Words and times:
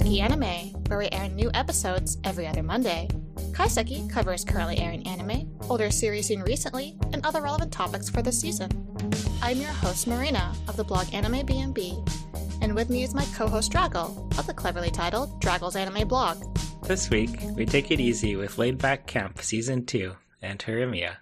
Kaiseki 0.00 0.20
Anime, 0.22 0.72
where 0.88 0.98
we 0.98 1.10
air 1.10 1.28
new 1.28 1.50
episodes 1.52 2.16
every 2.24 2.46
other 2.46 2.62
Monday. 2.62 3.06
Kaiseki 3.52 4.08
covers 4.08 4.46
currently 4.46 4.78
airing 4.78 5.06
anime, 5.06 5.54
older 5.68 5.90
series 5.90 6.28
seen 6.28 6.40
recently, 6.40 6.96
and 7.12 7.24
other 7.26 7.42
relevant 7.42 7.70
topics 7.70 8.08
for 8.08 8.22
the 8.22 8.32
season. 8.32 8.70
I'm 9.42 9.58
your 9.58 9.68
host 9.68 10.06
Marina 10.06 10.54
of 10.68 10.78
the 10.78 10.84
blog 10.84 11.12
Anime 11.12 11.46
BNB, 11.46 12.08
and 12.62 12.74
with 12.74 12.88
me 12.88 13.02
is 13.02 13.12
my 13.14 13.26
co-host 13.36 13.72
Draggle 13.72 14.38
of 14.38 14.46
the 14.46 14.54
cleverly 14.54 14.90
titled 14.90 15.38
Draggle's 15.38 15.76
Anime 15.76 16.08
blog. 16.08 16.58
This 16.84 17.10
week, 17.10 17.38
we 17.54 17.66
take 17.66 17.90
it 17.90 18.00
easy 18.00 18.36
with 18.36 18.56
Laid 18.56 18.78
Back 18.78 19.06
Camp 19.06 19.42
Season 19.42 19.84
2 19.84 20.16
and 20.40 20.58
Teremia. 20.58 21.16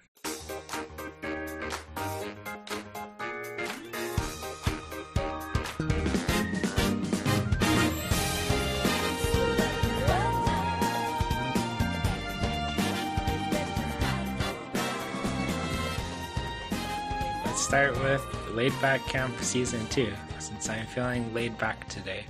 Let's 17.59 17.67
start 17.67 18.01
with 18.01 18.25
Laid 18.55 18.71
Back 18.79 19.05
Camp 19.07 19.37
Season 19.41 19.85
2, 19.87 20.07
since 20.39 20.69
I'm 20.69 20.85
feeling 20.87 21.33
laid 21.33 21.57
back 21.57 21.89
today. 21.89 22.23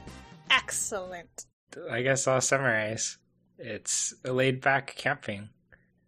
Excellent. 0.49 1.45
I 1.87 2.01
guess 2.01 2.27
I'll 2.27 2.41
summarize. 2.41 3.19
It's 3.59 4.15
laid 4.23 4.59
back 4.59 4.95
camping. 4.95 5.49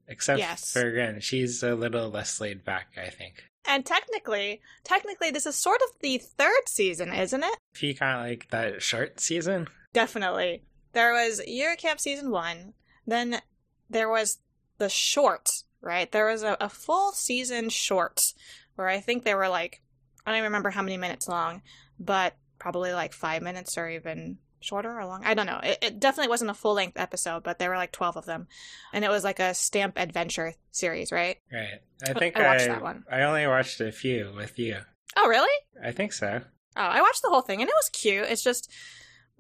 Except 0.08 0.40
Yes. 0.40 0.72
for 0.72 0.92
Rin. 0.92 1.20
She's 1.20 1.62
a 1.62 1.76
little 1.76 2.10
less 2.10 2.42
laid 2.42 2.66
back, 2.66 2.88
I 2.98 3.12
think. 3.12 3.44
And 3.64 3.86
technically, 3.86 4.60
technically, 4.84 5.30
this 5.30 5.46
is 5.46 5.56
sort 5.56 5.84
of 5.84 5.90
the 6.02 6.18
third 6.18 6.68
season, 6.68 7.14
isn't 7.14 7.44
it? 7.44 7.60
If 7.76 7.84
you 7.84 7.94
kind 7.94 8.22
of 8.22 8.28
like 8.28 8.50
that 8.50 8.82
short 8.82 9.20
season, 9.20 9.68
Definitely. 9.94 10.64
There 10.94 11.14
was 11.14 11.40
Yuru 11.48 11.78
Camp 11.78 12.00
season 12.00 12.32
one, 12.32 12.74
then 13.06 13.40
there 13.88 14.10
was 14.10 14.40
the 14.80 14.90
short, 14.90 15.48
right? 15.80 16.12
There 16.12 16.26
was 16.26 16.42
a, 16.42 16.58
a 16.60 16.70
full 16.70 17.12
season 17.12 17.70
short 17.70 18.34
where 18.76 18.88
I 18.88 19.00
think 19.00 19.24
they 19.24 19.36
were 19.36 19.50
like, 19.50 19.82
I 20.26 20.32
don't 20.32 20.38
even 20.38 20.50
remember 20.50 20.70
how 20.70 20.82
many 20.82 20.98
minutes 20.98 21.28
long, 21.28 21.62
but 22.00 22.36
probably 22.60 22.94
like 22.94 23.14
five 23.14 23.42
minutes 23.42 23.78
or 23.78 23.90
even 23.90 24.38
shorter 24.60 24.98
or 24.98 25.06
long. 25.06 25.24
I 25.26 25.34
don't 25.34 25.48
know. 25.48 25.60
It, 25.64 25.80
it 25.82 26.00
definitely 26.00 26.30
wasn't 26.30 26.52
a 26.52 26.56
full 26.56 26.74
length 26.74 26.98
episode, 26.98 27.44
but 27.44 27.60
there 27.60 27.70
were 27.70 27.78
like 27.78 27.92
12 27.92 28.18
of 28.18 28.26
them. 28.26 28.48
And 28.94 29.04
it 29.04 29.10
was 29.10 29.24
like 29.24 29.40
a 29.40 29.54
stamp 29.54 29.98
adventure 29.98 30.54
series, 30.72 31.12
right? 31.12 31.38
right? 31.52 31.82
I 32.08 32.14
think 32.14 32.38
I 32.38 32.44
I, 32.44 32.48
watched 32.48 32.68
that 32.68 32.84
one. 32.84 33.04
I 33.12 33.24
only 33.24 33.48
watched 33.48 33.82
a 33.82 33.92
few 33.92 34.32
with 34.36 34.58
you. 34.60 34.78
Oh, 35.18 35.28
really? 35.28 35.50
I 35.84 35.92
think 35.92 36.14
so. 36.14 36.42
Oh, 36.78 36.82
I 36.82 37.02
watched 37.02 37.22
the 37.22 37.30
whole 37.30 37.42
thing 37.42 37.62
and 37.62 37.70
it 37.70 37.76
was 37.76 37.90
cute. 37.90 38.26
It's 38.30 38.44
just 38.44 38.72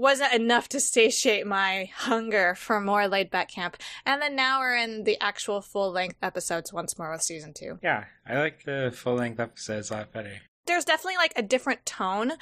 wasn't 0.01 0.33
enough 0.33 0.67
to 0.69 0.79
satiate 0.79 1.45
my 1.45 1.89
hunger 1.95 2.55
for 2.55 2.81
more 2.81 3.07
laid 3.07 3.29
back 3.29 3.49
camp. 3.49 3.77
And 4.05 4.21
then 4.21 4.35
now 4.35 4.59
we're 4.59 4.75
in 4.77 5.03
the 5.03 5.17
actual 5.21 5.61
full 5.61 5.91
length 5.91 6.17
episodes 6.21 6.73
once 6.73 6.97
more 6.97 7.11
with 7.11 7.21
season 7.21 7.53
two. 7.53 7.77
Yeah, 7.83 8.05
I 8.27 8.37
like 8.39 8.63
the 8.63 8.91
full 8.95 9.15
length 9.15 9.39
episodes 9.39 9.91
a 9.91 9.93
lot 9.93 10.11
better. 10.11 10.41
There's 10.65 10.85
definitely 10.85 11.17
like 11.17 11.33
a 11.35 11.41
different 11.41 11.85
tone. 11.85 12.33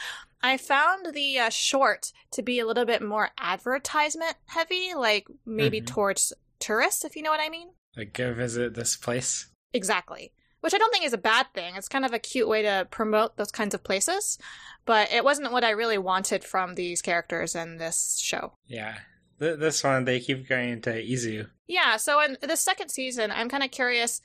I 0.42 0.56
found 0.58 1.14
the 1.14 1.40
uh, 1.40 1.50
short 1.50 2.14
to 2.32 2.42
be 2.42 2.60
a 2.60 2.66
little 2.66 2.86
bit 2.86 3.02
more 3.02 3.30
advertisement 3.38 4.36
heavy, 4.48 4.94
like 4.96 5.28
maybe 5.46 5.82
Mhm. 5.82 5.88
towards 5.88 6.34
tourists, 6.60 7.04
if 7.04 7.16
you 7.16 7.22
know 7.24 7.32
what 7.32 7.40
I 7.42 7.50
mean. 7.50 7.70
Like, 7.98 8.14
go 8.14 8.34
visit 8.34 8.74
this 8.74 8.96
place. 8.96 9.50
Exactly. 9.74 10.32
Which 10.62 10.74
I 10.74 10.78
don't 10.78 10.92
think 10.92 11.06
is 11.06 11.14
a 11.14 11.18
bad 11.18 11.48
thing. 11.54 11.76
It's 11.76 11.88
kind 11.88 12.06
of 12.06 12.14
a 12.14 12.20
cute 12.20 12.48
way 12.48 12.62
to 12.64 12.88
promote 12.92 13.38
those 13.38 13.52
kinds 13.52 13.74
of 13.74 13.84
places. 13.84 14.38
But 14.86 15.12
it 15.12 15.24
wasn't 15.24 15.52
what 15.52 15.64
I 15.64 15.72
really 15.72 15.98
wanted 15.98 16.44
from 16.44 16.76
these 16.76 17.02
characters 17.02 17.56
in 17.56 17.78
this 17.78 18.20
show. 18.22 18.54
Yeah. 18.68 18.98
Th- 19.40 19.58
this 19.58 19.84
one, 19.84 20.06
they 20.06 20.20
keep 20.20 20.50
going 20.50 20.82
to 20.82 20.92
Izu. 20.92 21.48
Yeah, 21.68 21.98
so 21.98 22.22
in 22.22 22.38
the 22.42 22.58
second 22.58 22.90
season, 22.90 23.32
I'm 23.32 23.48
kind 23.50 23.64
of 23.64 23.72
curious 23.72 24.22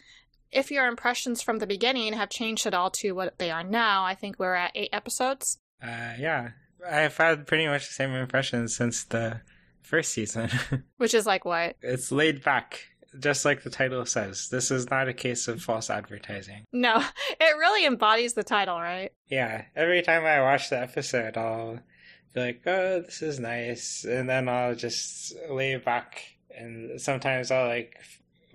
if 0.50 0.70
your 0.70 0.86
impressions 0.86 1.42
from 1.42 1.58
the 1.58 1.66
beginning 1.66 2.12
have 2.14 2.30
changed 2.30 2.66
at 2.66 2.74
all 2.74 2.90
to 2.90 3.12
what 3.12 3.38
they 3.38 3.50
are 3.50 3.64
now. 3.64 4.04
I 4.04 4.14
think 4.14 4.38
we're 4.38 4.54
at 4.54 4.72
eight 4.74 4.90
episodes. 4.92 5.58
Uh, 5.82 6.14
yeah. 6.18 6.50
I've 6.88 7.16
had 7.16 7.46
pretty 7.46 7.66
much 7.66 7.86
the 7.86 7.94
same 7.94 8.12
impressions 8.12 8.74
since 8.76 9.04
the 9.04 9.40
first 9.82 10.12
season. 10.12 10.50
Which 10.96 11.14
is 11.14 11.26
like 11.26 11.44
what? 11.44 11.76
it's 11.82 12.10
laid 12.10 12.42
back, 12.42 12.80
just 13.18 13.44
like 13.44 13.62
the 13.62 13.70
title 13.70 14.04
says. 14.06 14.48
This 14.48 14.70
is 14.70 14.90
not 14.90 15.08
a 15.08 15.14
case 15.14 15.48
of 15.48 15.62
false 15.62 15.90
advertising. 15.90 16.64
No, 16.72 17.02
it 17.28 17.56
really 17.56 17.86
embodies 17.86 18.34
the 18.34 18.44
title, 18.44 18.78
right? 18.78 19.12
Yeah, 19.28 19.64
every 19.76 20.02
time 20.02 20.24
I 20.24 20.40
watch 20.42 20.70
the 20.70 20.80
episode, 20.80 21.36
I'll 21.36 21.80
be 22.34 22.40
like, 22.40 22.62
oh, 22.66 23.00
this 23.02 23.22
is 23.22 23.38
nice. 23.38 24.04
And 24.04 24.28
then 24.28 24.48
I'll 24.48 24.74
just 24.74 25.34
lay 25.50 25.76
back. 25.76 26.22
And 26.56 27.00
sometimes 27.00 27.50
I'll 27.50 27.68
like 27.68 27.96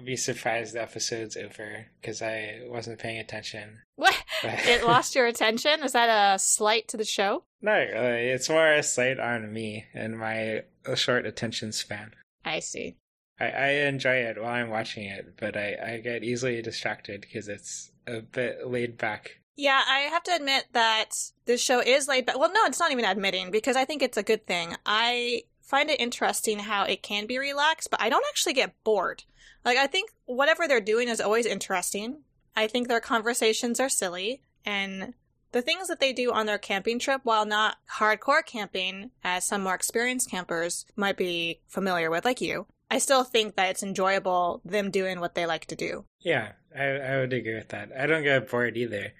be 0.03 0.15
surprised 0.15 0.73
the 0.73 0.81
episode's 0.81 1.35
over 1.35 1.85
because 1.99 2.21
I 2.21 2.61
wasn't 2.65 2.99
paying 2.99 3.19
attention. 3.19 3.79
What? 3.95 4.15
It 4.41 4.85
lost 4.85 5.15
your 5.15 5.25
attention? 5.25 5.83
Is 5.83 5.91
that 5.91 6.07
a 6.35 6.39
slight 6.39 6.87
to 6.89 6.97
the 6.97 7.03
show? 7.03 7.43
No, 7.61 7.73
really. 7.73 8.29
It's 8.29 8.47
more 8.47 8.71
a 8.71 8.81
slight 8.81 9.19
on 9.19 9.51
me 9.51 9.83
and 9.93 10.17
my 10.17 10.63
short 10.95 11.25
attention 11.25 11.73
span. 11.73 12.11
I 12.45 12.59
see. 12.59 12.95
I, 13.39 13.45
I 13.45 13.67
enjoy 13.87 14.15
it 14.15 14.41
while 14.41 14.51
I'm 14.51 14.69
watching 14.69 15.05
it, 15.05 15.35
but 15.39 15.55
I, 15.55 15.77
I 15.83 15.97
get 15.97 16.23
easily 16.23 16.61
distracted 16.61 17.21
because 17.21 17.47
it's 17.47 17.91
a 18.07 18.21
bit 18.21 18.67
laid 18.67 18.97
back. 18.97 19.39
Yeah, 19.55 19.81
I 19.87 19.99
have 20.11 20.23
to 20.23 20.35
admit 20.35 20.67
that 20.73 21.09
this 21.45 21.61
show 21.61 21.81
is 21.81 22.07
laid 22.07 22.25
back. 22.25 22.39
Well, 22.39 22.51
no, 22.53 22.65
it's 22.65 22.79
not 22.79 22.91
even 22.91 23.05
admitting 23.05 23.51
because 23.51 23.75
I 23.75 23.85
think 23.85 24.01
it's 24.01 24.17
a 24.17 24.23
good 24.23 24.47
thing. 24.47 24.75
I 24.85 25.43
find 25.61 25.89
it 25.89 25.99
interesting 25.99 26.59
how 26.59 26.83
it 26.83 27.03
can 27.03 27.27
be 27.27 27.37
relaxed, 27.37 27.91
but 27.91 28.01
I 28.01 28.09
don't 28.09 28.25
actually 28.29 28.53
get 28.53 28.81
bored. 28.83 29.23
Like, 29.65 29.77
I 29.77 29.87
think 29.87 30.11
whatever 30.25 30.67
they're 30.67 30.81
doing 30.81 31.09
is 31.09 31.19
always 31.19 31.45
interesting. 31.45 32.23
I 32.55 32.67
think 32.67 32.87
their 32.87 33.01
conversations 33.01 33.79
are 33.79 33.89
silly, 33.89 34.41
and 34.65 35.13
the 35.51 35.61
things 35.61 35.87
that 35.87 35.99
they 35.99 36.13
do 36.13 36.31
on 36.31 36.45
their 36.45 36.57
camping 36.57 36.97
trip, 36.97 37.21
while 37.23 37.45
not 37.45 37.77
hardcore 37.99 38.45
camping, 38.45 39.11
as 39.23 39.45
some 39.45 39.63
more 39.63 39.75
experienced 39.75 40.29
campers 40.29 40.85
might 40.95 41.17
be 41.17 41.59
familiar 41.67 42.09
with, 42.09 42.25
like 42.25 42.41
you, 42.41 42.65
I 42.91 42.97
still 42.97 43.23
think 43.23 43.55
that 43.55 43.69
it's 43.69 43.83
enjoyable 43.83 44.61
them 44.65 44.89
doing 44.91 45.19
what 45.19 45.35
they 45.35 45.45
like 45.45 45.65
to 45.67 45.75
do. 45.75 46.05
Yeah, 46.19 46.53
I, 46.75 46.83
I 46.85 47.17
would 47.19 47.33
agree 47.33 47.55
with 47.55 47.69
that. 47.69 47.89
I 47.97 48.05
don't 48.07 48.23
get 48.23 48.49
bored 48.49 48.77
either. 48.77 49.13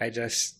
I 0.00 0.10
just 0.10 0.56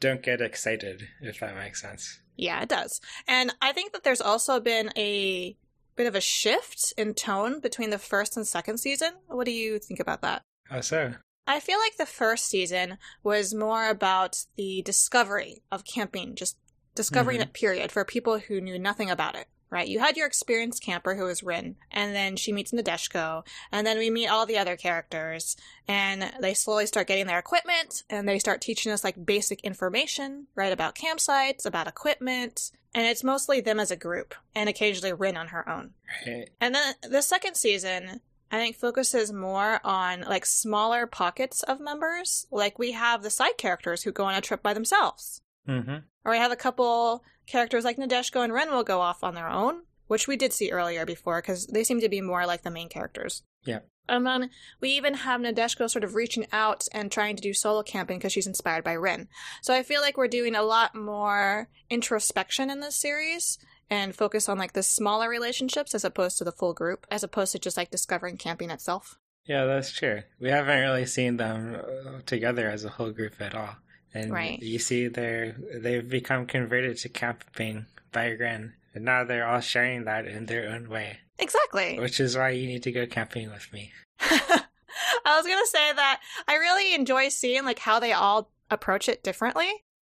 don't 0.00 0.22
get 0.22 0.40
excited, 0.40 1.08
if 1.20 1.40
that 1.40 1.54
makes 1.54 1.80
sense. 1.82 2.20
Yeah, 2.36 2.62
it 2.62 2.68
does. 2.68 3.00
And 3.28 3.54
I 3.62 3.72
think 3.72 3.92
that 3.92 4.02
there's 4.02 4.20
also 4.20 4.58
been 4.60 4.90
a 4.96 5.56
bit 5.96 6.06
of 6.06 6.14
a 6.14 6.20
shift 6.20 6.92
in 6.96 7.14
tone 7.14 7.60
between 7.60 7.90
the 7.90 7.98
first 7.98 8.36
and 8.36 8.46
second 8.46 8.78
season. 8.78 9.12
What 9.28 9.44
do 9.44 9.52
you 9.52 9.78
think 9.78 10.00
about 10.00 10.22
that? 10.22 10.42
How 10.68 10.80
so? 10.80 11.14
I 11.46 11.60
feel 11.60 11.78
like 11.78 11.96
the 11.96 12.06
first 12.06 12.46
season 12.46 12.96
was 13.22 13.54
more 13.54 13.88
about 13.88 14.44
the 14.56 14.82
discovery 14.82 15.62
of 15.70 15.84
camping, 15.84 16.34
just 16.34 16.56
discovering 16.94 17.38
Mhm. 17.38 17.42
it, 17.42 17.52
period, 17.52 17.92
for 17.92 18.04
people 18.04 18.38
who 18.38 18.60
knew 18.60 18.78
nothing 18.78 19.10
about 19.10 19.34
it. 19.36 19.48
Right? 19.70 19.86
You 19.86 20.00
had 20.00 20.16
your 20.16 20.26
experienced 20.26 20.82
camper 20.82 21.14
who 21.14 21.24
was 21.24 21.44
Rin, 21.44 21.76
and 21.92 22.12
then 22.14 22.34
she 22.34 22.52
meets 22.52 22.72
Nadeshiko, 22.72 23.46
and 23.70 23.86
then 23.86 23.98
we 23.98 24.10
meet 24.10 24.26
all 24.26 24.44
the 24.44 24.58
other 24.58 24.76
characters, 24.76 25.56
and 25.86 26.32
they 26.40 26.54
slowly 26.54 26.86
start 26.86 27.06
getting 27.06 27.26
their 27.26 27.38
equipment, 27.38 28.02
and 28.10 28.28
they 28.28 28.40
start 28.40 28.60
teaching 28.60 28.90
us 28.90 29.04
like 29.04 29.24
basic 29.24 29.60
information, 29.60 30.48
right, 30.56 30.72
about 30.72 30.96
campsites, 30.96 31.64
about 31.64 31.86
equipment, 31.86 32.72
and 32.94 33.06
it's 33.06 33.22
mostly 33.22 33.60
them 33.60 33.78
as 33.78 33.92
a 33.92 33.96
group, 33.96 34.34
and 34.54 34.68
occasionally 34.68 35.12
Rin 35.12 35.36
on 35.36 35.48
her 35.48 35.68
own. 35.68 35.90
Right. 36.26 36.50
And 36.60 36.74
then 36.74 36.94
the 37.08 37.22
second 37.22 37.54
season, 37.54 38.20
I 38.50 38.58
think, 38.58 38.76
focuses 38.76 39.32
more 39.32 39.80
on 39.84 40.22
like 40.22 40.44
smaller 40.44 41.06
pockets 41.06 41.62
of 41.62 41.78
members. 41.78 42.46
Like 42.50 42.78
we 42.78 42.92
have 42.92 43.22
the 43.22 43.30
side 43.30 43.56
characters 43.56 44.02
who 44.02 44.10
go 44.10 44.24
on 44.24 44.34
a 44.34 44.40
trip 44.40 44.62
by 44.62 44.74
themselves. 44.74 45.40
Mm-hmm. 45.68 45.96
Or 46.24 46.32
we 46.32 46.38
have 46.38 46.52
a 46.52 46.56
couple 46.56 47.22
characters 47.46 47.84
like 47.84 47.96
Nadeshiko 47.96 48.42
and 48.44 48.52
Rin 48.52 48.70
will 48.70 48.84
go 48.84 49.00
off 49.00 49.24
on 49.24 49.34
their 49.34 49.48
own, 49.48 49.82
which 50.06 50.28
we 50.28 50.36
did 50.36 50.52
see 50.52 50.70
earlier 50.70 51.04
before 51.06 51.40
because 51.40 51.66
they 51.66 51.84
seem 51.84 52.00
to 52.00 52.08
be 52.08 52.20
more 52.20 52.46
like 52.46 52.62
the 52.62 52.70
main 52.70 52.88
characters. 52.88 53.42
Yep. 53.64 53.88
And 54.08 54.26
then 54.26 54.50
we 54.80 54.90
even 54.90 55.14
have 55.14 55.40
Nadeshiko 55.40 55.88
sort 55.88 56.02
of 56.04 56.14
reaching 56.14 56.46
out 56.52 56.88
and 56.92 57.12
trying 57.12 57.36
to 57.36 57.42
do 57.42 57.54
solo 57.54 57.82
camping 57.82 58.18
because 58.18 58.32
she's 58.32 58.46
inspired 58.46 58.82
by 58.82 58.94
Rin. 58.94 59.28
So 59.62 59.72
I 59.72 59.84
feel 59.84 60.00
like 60.00 60.16
we're 60.16 60.28
doing 60.28 60.56
a 60.56 60.62
lot 60.62 60.94
more 60.94 61.68
introspection 61.88 62.70
in 62.70 62.80
this 62.80 62.96
series 62.96 63.58
and 63.88 64.14
focus 64.14 64.48
on 64.48 64.58
like 64.58 64.72
the 64.72 64.82
smaller 64.82 65.28
relationships 65.28 65.94
as 65.94 66.04
opposed 66.04 66.38
to 66.38 66.44
the 66.44 66.52
full 66.52 66.74
group, 66.74 67.06
as 67.10 67.22
opposed 67.22 67.52
to 67.52 67.58
just 67.58 67.76
like 67.76 67.90
discovering 67.90 68.36
camping 68.36 68.70
itself. 68.70 69.18
Yeah, 69.46 69.64
that's 69.64 69.92
true. 69.92 70.22
We 70.40 70.50
haven't 70.50 70.80
really 70.80 71.06
seen 71.06 71.36
them 71.36 71.76
uh, 71.76 72.20
together 72.26 72.68
as 72.68 72.84
a 72.84 72.88
whole 72.88 73.10
group 73.10 73.40
at 73.40 73.54
all. 73.54 73.76
And 74.14 74.32
Right. 74.32 74.60
you 74.60 74.78
see 74.78 75.08
they're 75.08 75.52
they've 75.74 76.08
become 76.08 76.46
converted 76.46 76.96
to 76.98 77.08
camping 77.08 77.86
by 78.12 78.30
Rin. 78.30 78.74
And 78.94 79.04
now 79.04 79.22
they're 79.24 79.46
all 79.46 79.60
sharing 79.60 80.04
that 80.04 80.26
in 80.26 80.46
their 80.46 80.68
own 80.68 80.88
way. 80.88 81.18
Exactly. 81.38 81.98
Which 81.98 82.18
is 82.20 82.36
why 82.36 82.50
you 82.50 82.66
need 82.66 82.82
to 82.82 82.92
go 82.92 83.06
camping 83.06 83.50
with 83.50 83.72
me. 83.72 83.92
I 84.20 85.36
was 85.36 85.46
gonna 85.46 85.66
say 85.66 85.92
that 85.92 86.20
I 86.48 86.56
really 86.56 86.94
enjoy 86.94 87.28
seeing 87.28 87.64
like 87.64 87.78
how 87.78 88.00
they 88.00 88.12
all 88.12 88.50
approach 88.70 89.08
it 89.08 89.22
differently. 89.22 89.68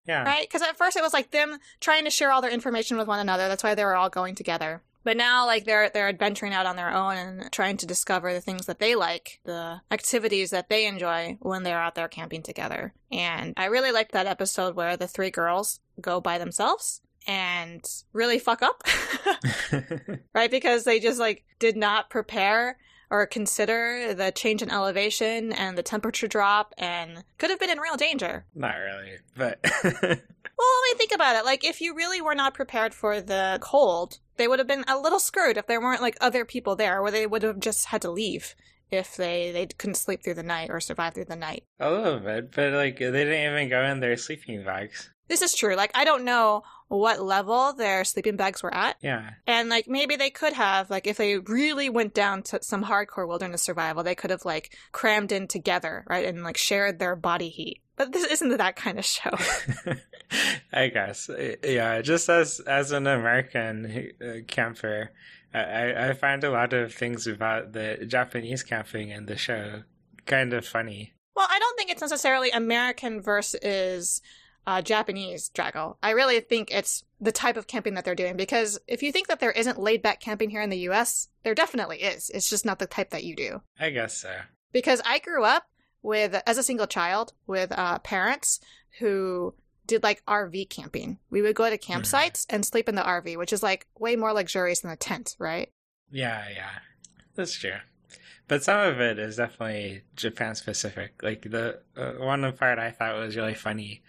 Yeah. 0.06 0.24
right? 0.24 0.42
Because 0.46 0.62
at 0.62 0.76
first 0.78 0.98
it 0.98 1.02
was 1.02 1.14
like 1.14 1.32
them 1.32 1.60
trying 1.80 2.04
to 2.04 2.10
share 2.10 2.30
all 2.32 2.42
their 2.42 2.52
information 2.52 2.98
with 2.98 3.08
one 3.08 3.20
another. 3.22 3.48
That's 3.48 3.64
why 3.64 3.74
they 3.74 3.86
were 3.86 3.96
all 3.96 4.10
going 4.10 4.36
together. 4.36 4.82
But 5.04 5.18
now, 5.18 5.46
like 5.46 5.66
they're 5.66 5.90
they're 5.90 6.08
adventuring 6.08 6.54
out 6.54 6.66
on 6.66 6.76
their 6.76 6.94
own 6.94 7.16
and 7.16 7.52
trying 7.52 7.78
to 7.78 7.86
discover 7.86 8.34
the 8.34 8.42
things 8.42 8.66
that 8.68 8.80
they 8.80 8.96
like, 8.96 9.40
the 9.44 9.82
activities 9.92 10.52
that 10.52 10.70
they 10.70 10.86
enjoy 10.86 11.38
when 11.42 11.64
they're 11.64 11.82
out 11.82 11.96
there 11.96 12.08
camping 12.08 12.42
together. 12.44 12.94
And 13.12 13.54
I 13.58 13.66
really 13.66 13.92
liked 13.92 14.14
that 14.14 14.28
episode 14.28 14.76
where 14.76 14.96
the 14.96 15.08
three 15.08 15.32
girls 15.32 15.80
go 16.00 16.22
by 16.22 16.38
themselves 16.38 17.02
and 17.28 17.86
really 18.14 18.40
fuck 18.40 18.62
up, 18.62 18.84
right? 20.34 20.52
Because 20.52 20.84
they 20.84 21.00
just 21.00 21.20
like 21.20 21.44
did 21.60 21.76
not 21.76 22.10
prepare 22.10 22.78
or 23.14 23.28
consider 23.28 24.16
the 24.16 24.32
change 24.32 24.64
in 24.64 24.72
elevation 24.72 25.54
and 25.54 25.78
the 25.78 25.84
temperature 25.84 26.28
drop 26.28 26.74
and 26.80 27.24
could 27.38 27.52
have 27.52 27.60
been 27.60 27.70
in 27.70 27.78
real 27.78 27.96
danger. 27.96 28.44
Not 28.56 28.74
really, 28.74 29.18
but 29.38 29.60
Well, 29.84 30.70
let 30.82 30.94
me 30.94 30.98
think 30.98 31.12
about 31.14 31.36
it. 31.36 31.46
Like, 31.46 31.64
if 31.64 31.80
you 31.80 31.96
really 31.96 32.22
were 32.22 32.34
not 32.34 32.56
prepared 32.56 32.94
for 32.94 33.22
the 33.22 33.60
cold, 33.62 34.18
they 34.38 34.48
would 34.48 34.58
have 34.58 34.68
been 34.68 34.84
a 34.88 34.98
little 34.98 35.20
screwed 35.20 35.58
if 35.58 35.68
there 35.68 35.80
weren't 35.80 36.02
like 36.02 36.18
other 36.22 36.44
people 36.44 36.76
there, 36.76 37.04
where 37.04 37.12
they 37.12 37.28
would 37.28 37.44
have 37.44 37.60
just 37.60 37.86
had 37.86 38.02
to 38.02 38.10
leave 38.10 38.56
if 38.90 39.16
they 39.16 39.52
they 39.52 39.68
couldn't 39.68 39.96
sleep 39.96 40.24
through 40.24 40.36
the 40.36 40.44
night 40.44 40.70
or 40.72 40.80
survive 40.80 41.14
through 41.14 41.26
the 41.26 41.36
night. 41.36 41.66
Oh, 41.80 41.94
a 41.94 42.02
little 42.02 42.20
bit. 42.20 42.52
But 42.52 42.74
like 42.74 42.98
they 42.98 43.12
didn't 43.12 43.54
even 43.54 43.70
go 43.70 43.84
in 43.84 44.00
their 44.00 44.18
sleeping 44.18 44.64
bags. 44.64 45.12
This 45.28 45.42
is 45.42 45.56
true. 45.56 45.76
Like, 45.76 45.92
I 45.96 46.04
don't 46.04 46.26
know 46.26 46.64
what 46.88 47.22
level 47.22 47.74
their 47.74 48.04
sleeping 48.04 48.36
bags 48.36 48.62
were 48.62 48.74
at. 48.74 48.98
Yeah. 49.02 49.32
And 49.48 49.70
like 49.70 49.88
maybe 49.88 50.16
they 50.16 50.30
could 50.30 50.54
have, 50.54 50.90
like 50.90 51.08
if 51.08 51.18
they 51.18 51.38
really 51.38 51.90
went 51.90 52.14
down 52.14 52.44
to 52.44 52.62
some 52.62 52.84
hardcore 52.84 53.28
wilderness 53.28 53.64
survival, 53.64 54.04
they 54.04 54.16
could 54.16 54.30
have 54.30 54.46
like 54.46 54.78
crammed 54.92 55.32
in 55.32 55.48
together, 55.48 56.06
right? 56.08 56.26
And 56.26 56.44
like 56.44 56.58
shared 56.58 57.00
their 57.00 57.16
body 57.16 57.50
heat. 57.50 57.82
But 57.96 58.12
this 58.12 58.26
isn't 58.32 58.58
that 58.58 58.76
kind 58.76 59.00
of 59.00 59.06
show. 59.06 59.32
I 60.74 60.88
guess, 60.88 61.30
yeah. 61.64 62.02
Just 62.02 62.28
as 62.28 62.60
as 62.62 62.92
an 62.92 63.06
American 63.06 64.12
uh, 64.20 64.34
camper, 64.48 65.12
I 65.54 66.10
I 66.10 66.14
find 66.14 66.44
a 66.44 66.50
lot 66.50 66.74
of 66.74 66.92
things 66.92 67.28
about 67.28 67.74
the 67.74 68.04
Japanese 68.08 68.64
camping 68.64 69.10
in 69.10 69.28
the 69.28 69.38
show 69.38 69.84
kind 70.26 70.54
of 70.54 70.66
funny. 70.66 71.14
Well, 71.36 71.48
I 71.50 71.60
don't 71.60 71.78
think 71.78 71.92
it's 71.92 72.02
necessarily 72.02 72.50
American 72.50 73.22
versus 73.22 74.22
uh, 74.66 74.82
Japanese 74.82 75.50
Draggle. 75.54 75.98
I 76.02 76.12
really 76.12 76.40
think 76.40 76.72
it's 76.72 77.04
the 77.20 77.32
type 77.32 77.58
of 77.58 77.68
camping 77.68 77.94
that 77.94 78.06
they're 78.06 78.16
doing 78.16 78.38
because 78.38 78.80
if 78.88 79.04
you 79.04 79.12
think 79.12 79.28
that 79.28 79.40
there 79.40 79.52
isn't 79.52 79.80
laid 79.80 80.02
back 80.02 80.20
camping 80.20 80.50
here 80.50 80.62
in 80.62 80.70
the 80.70 80.90
US, 80.90 81.30
there 81.44 81.56
definitely 81.56 81.98
is. 81.98 82.30
It's 82.30 82.50
just 82.50 82.66
not 82.66 82.80
the 82.80 82.88
type 82.88 83.10
that 83.12 83.24
you 83.24 83.36
do. 83.36 83.62
I 83.80 83.90
guess 83.90 84.18
so. 84.18 84.34
Because 84.72 85.02
I 85.06 85.20
grew 85.20 85.44
up 85.44 85.68
with, 86.02 86.42
as 86.46 86.58
a 86.58 86.64
single 86.64 86.88
child, 86.88 87.34
with 87.48 87.72
uh, 87.72 88.00
parents 88.00 88.60
who 89.00 89.54
did 89.86 90.04
like 90.04 90.26
RV 90.26 90.70
camping. 90.70 91.20
We 91.30 91.42
would 91.42 91.56
go 91.56 91.70
to 91.70 91.78
campsites 91.78 92.46
and 92.50 92.66
sleep 92.66 92.88
in 92.88 92.96
the 92.96 93.02
RV, 93.02 93.38
which 93.38 93.54
is 93.54 93.64
like 93.64 93.88
way 94.00 94.16
more 94.16 94.34
luxurious 94.34 94.82
than 94.82 94.92
a 94.92 94.96
tent, 94.96 95.36
right? 95.40 95.70
Yeah, 96.10 96.46
yeah, 96.54 96.70
that's 97.36 97.54
true. 97.54 97.76
But 98.48 98.64
some 98.64 98.80
of 98.80 99.00
it 99.00 99.20
is 99.20 99.38
definitely 99.38 100.04
Japan 100.16 100.56
specific. 100.56 101.22
Like 101.22 101.44
the 101.44 101.80
uh, 101.98 102.14
one 102.14 102.52
part 102.54 102.80
I 102.80 102.92
thought 102.92 103.16
was 103.18 103.36
really 103.36 103.54
funny 103.54 104.04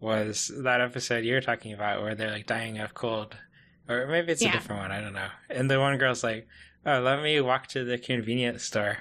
was 0.00 0.52
that 0.64 0.80
episode 0.80 1.24
you 1.24 1.34
were 1.34 1.40
talking 1.40 1.72
about 1.72 2.02
where 2.02 2.14
they're 2.14 2.30
like 2.30 2.46
dying 2.46 2.78
of 2.78 2.94
cold, 2.94 3.36
or 3.88 4.06
maybe 4.06 4.32
it's 4.32 4.42
Yeah. 4.42 4.50
a 4.50 4.52
different 4.52 4.82
one. 4.82 4.92
I 4.92 5.00
don't 5.00 5.14
know. 5.14 5.28
And 5.48 5.70
the 5.70 5.80
one 5.80 5.96
girl's 5.98 6.22
like, 6.24 6.46
"Oh, 6.84 7.00
let 7.00 7.22
me 7.22 7.40
walk 7.40 7.66
to 7.68 7.84
the 7.84 7.98
convenience 7.98 8.64
store." 8.64 8.98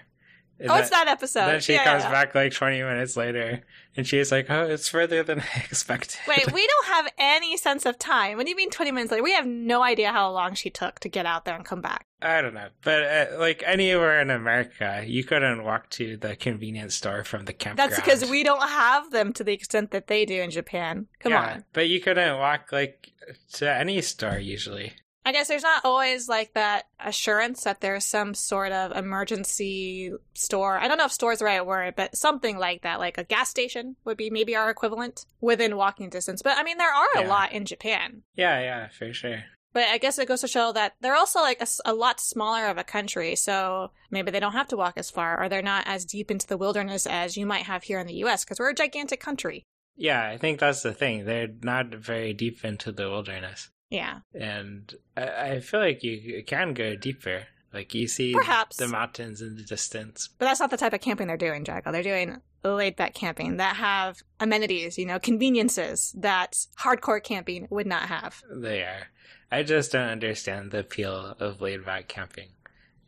And 0.58 0.72
oh, 0.72 0.76
it's 0.76 0.90
that 0.92 1.10
episode. 1.10 1.48
Then 1.48 1.60
she 1.60 1.74
Yeah, 1.74 1.84
comes 1.84 2.04
yeah. 2.04 2.12
back 2.12 2.34
like 2.34 2.54
20 2.54 2.82
minutes 2.82 3.18
later, 3.18 3.62
and 3.98 4.08
she's 4.08 4.32
like, 4.32 4.50
"Oh, 4.50 4.64
it's 4.64 4.88
further 4.88 5.22
than 5.22 5.42
I 5.56 5.60
expected." 5.70 6.18
Wait, 6.28 6.50
we 6.54 6.66
don't 6.66 6.86
have 6.88 7.12
any 7.18 7.58
sense 7.58 7.86
of 7.86 8.00
time. 8.00 8.38
What 8.38 8.46
do 8.46 8.52
you 8.52 8.56
mean 8.56 8.70
20 8.70 8.92
minutes 8.92 9.12
later? 9.12 9.22
We 9.24 9.34
have 9.34 9.46
no 9.46 9.84
idea 9.84 10.14
how 10.14 10.32
long 10.32 10.54
she 10.54 10.70
took 10.70 11.00
to 11.02 11.10
get 11.10 11.26
out 11.26 11.44
there 11.44 11.56
and 11.56 11.66
come 11.66 11.82
back. 11.82 12.06
I 12.26 12.42
don't 12.42 12.56
know, 12.56 12.70
but 12.82 13.04
uh, 13.04 13.26
like 13.40 13.62
anywhere 13.66 14.20
in 14.20 14.32
America, 14.32 15.04
you 15.06 15.24
couldn't 15.24 15.64
walk 15.64 15.90
to 15.92 16.18
the 16.18 16.36
convenience 16.36 16.96
store 16.96 17.24
from 17.24 17.46
the 17.46 17.54
campground. 17.54 17.92
That's 17.92 18.02
because 18.02 18.30
we 18.30 18.44
don't 18.44 18.68
have 18.68 19.12
them 19.12 19.32
to 19.34 19.44
the 19.44 19.54
extent 19.54 19.92
that 19.92 20.08
they 20.08 20.26
do 20.26 20.42
in 20.42 20.50
Japan. 20.50 21.08
Come 21.20 21.34
Yeah, 21.34 21.54
on. 21.54 21.66
But 21.74 21.88
you 21.88 22.02
couldn't 22.02 22.38
walk 22.40 22.72
like 22.72 23.12
to 23.54 23.72
any 23.72 24.02
store 24.02 24.40
usually. 24.40 24.94
I 25.28 25.32
guess 25.32 25.48
there's 25.48 25.64
not 25.64 25.84
always 25.86 26.30
like 26.30 26.54
that 26.54 26.86
assurance 27.00 27.64
that 27.64 27.82
there's 27.82 28.06
some 28.06 28.36
sort 28.36 28.72
of 28.72 28.92
emergency 28.96 30.12
store. 30.36 30.78
I 30.78 30.88
don't 30.88 30.98
know 31.00 31.06
if 31.06 31.12
store 31.12 31.32
is 31.34 31.40
the 31.40 31.46
right 31.46 31.66
word, 31.66 31.96
but 31.96 32.16
something 32.16 32.58
like 32.58 32.84
that, 32.84 33.00
like 33.00 33.18
a 33.18 33.24
gas 33.24 33.50
station 33.50 33.96
would 34.06 34.18
be 34.18 34.30
maybe 34.30 34.56
our 34.56 34.70
equivalent 34.70 35.26
within 35.42 35.78
walking 35.78 36.10
distance. 36.10 36.42
But 36.44 36.58
I 36.58 36.64
mean, 36.64 36.78
there 36.78 36.94
are 36.94 37.08
a 37.18 37.22
Yeah. 37.22 37.28
lot 37.28 37.52
in 37.54 37.66
Japan. 37.66 38.22
Yeah, 38.36 38.60
yeah, 38.60 38.88
for 38.90 39.14
sure. 39.14 39.44
But 39.76 39.90
I 39.90 39.98
guess 39.98 40.18
it 40.18 40.30
goes 40.30 40.40
to 40.40 40.48
show 40.48 40.72
that 40.72 40.94
they're 41.02 41.18
also 41.18 41.42
like 41.42 41.62
a 41.84 41.94
lot 41.94 42.22
smaller 42.22 42.68
of 42.68 42.78
a 42.78 42.84
country, 42.86 43.36
so 43.36 43.92
maybe 44.10 44.32
they 44.32 44.40
don't 44.40 44.54
have 44.54 44.70
to 44.70 44.78
walk 44.78 44.94
as 44.96 45.10
far, 45.10 45.38
or 45.38 45.50
they're 45.50 45.62
not 45.62 45.84
as 45.86 46.06
deep 46.06 46.32
into 46.32 46.48
the 46.48 46.56
wilderness 46.56 47.06
as 47.06 47.36
you 47.36 47.46
might 47.46 47.64
have 47.64 47.84
here 47.84 48.00
in 48.00 48.08
the 48.08 48.14
U.S. 48.24 48.46
because 48.46 48.58
we're 48.58 48.70
a 48.70 48.74
gigantic 48.74 49.20
country. 49.20 49.66
Yeah, 49.98 50.26
I 50.26 50.38
think 50.38 50.62
that's 50.62 50.82
the 50.82 50.94
thing. 50.94 51.26
They're 51.26 51.50
not 51.62 51.94
very 51.94 52.34
deep 52.34 52.64
into 52.64 52.94
the 52.94 53.10
wilderness, 53.10 53.70
Yeah, 53.90 54.20
and 54.34 54.96
I, 55.18 55.28
I 55.28 55.60
feel 55.60 55.82
like 55.82 56.04
you 56.04 56.42
can 56.48 56.74
go 56.74 56.96
deeper. 56.96 57.48
Like 57.76 57.94
you 57.94 58.08
see 58.08 58.34
Perhaps. 58.34 58.78
the 58.78 58.88
mountains 58.88 59.42
in 59.42 59.58
the 59.58 59.62
distance. 59.62 60.30
but 60.40 60.46
that's 60.46 60.62
not 60.62 60.70
the 60.70 60.78
type 60.78 60.94
of 60.94 61.02
camping 61.02 61.28
they're 61.28 61.36
doing, 61.36 61.66
Jacko. 61.66 61.92
They're 61.92 62.04
doing 62.04 62.38
laid 62.64 62.96
back 62.96 63.14
camping 63.14 63.58
that 63.58 63.76
have 63.76 64.24
amenities, 64.40 64.98
you 64.98 65.06
know, 65.06 65.20
conveniences 65.20 66.16
that 66.18 66.66
hardcore 66.80 67.22
camping 67.22 67.68
would 67.70 67.86
not 67.86 68.04
have. 68.04 68.42
They 68.50 68.82
are. 68.82 69.08
I 69.52 69.64
just 69.64 69.92
don't 69.92 70.08
understand 70.08 70.72
the 70.72 70.80
appeal 70.80 71.36
of 71.38 71.60
laid 71.60 71.86
back 71.86 72.08
camping. 72.08 72.48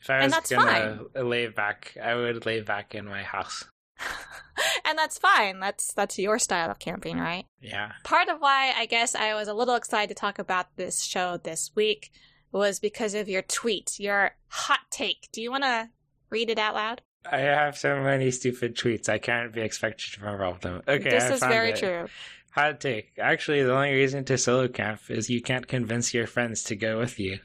If 0.02 0.10
I 0.10 0.26
was 0.26 0.34
gonna 0.50 1.00
lay 1.16 1.48
back, 1.48 1.96
I 2.04 2.16
would 2.16 2.46
lay 2.46 2.60
back 2.60 2.94
in 2.94 3.06
my 3.06 3.24
house. 3.24 3.64
and 4.86 4.98
that's 4.98 5.18
fine. 5.18 5.62
That's 5.62 5.94
that's 5.94 6.20
your 6.20 6.40
style 6.40 6.70
of 6.70 6.80
camping, 6.80 7.18
right? 7.20 7.46
Yeah. 7.62 7.94
Part 8.04 8.28
of 8.28 8.40
why 8.40 8.74
I 8.78 8.86
guess 8.86 9.16
I 9.16 9.34
was 9.34 9.48
a 9.48 9.54
little 9.54 9.76
excited 9.76 10.10
to 10.10 10.20
talk 10.20 10.40
about 10.40 10.76
this 10.76 11.04
show 11.04 11.38
this 11.38 11.72
week 11.74 12.12
was 12.52 12.80
because 12.80 13.14
of 13.14 13.28
your 13.30 13.42
tweet, 13.42 14.00
your 14.00 14.32
hot 14.48 14.80
take. 14.90 15.30
Do 15.32 15.42
you 15.42 15.52
want 15.52 15.64
to 15.64 15.90
read 16.30 16.50
it 16.50 16.60
out 16.60 16.76
loud? 16.76 17.02
I 17.30 17.40
have 17.40 17.78
so 17.78 18.02
many 18.02 18.32
stupid 18.32 18.76
tweets. 18.76 19.10
I 19.10 19.18
can't 19.18 19.54
be 19.54 19.62
expected 19.62 20.14
to 20.14 20.22
remember 20.22 20.46
all 20.46 20.54
of 20.54 20.62
them. 20.62 20.82
Okay, 20.88 21.10
this 21.10 21.26
I 21.26 21.34
is 21.34 21.40
very 21.42 21.72
it. 21.72 21.78
true. 21.78 22.08
Hot 22.52 22.80
take. 22.80 23.12
Actually, 23.20 23.64
the 23.64 23.74
only 23.76 23.94
reason 23.94 24.24
to 24.26 24.38
solo 24.38 24.68
camp 24.68 25.02
is 25.10 25.30
you 25.30 25.42
can't 25.42 25.68
convince 25.68 26.14
your 26.14 26.26
friends 26.28 26.64
to 26.64 26.76
go 26.76 26.98
with 26.98 27.20
you. 27.20 27.40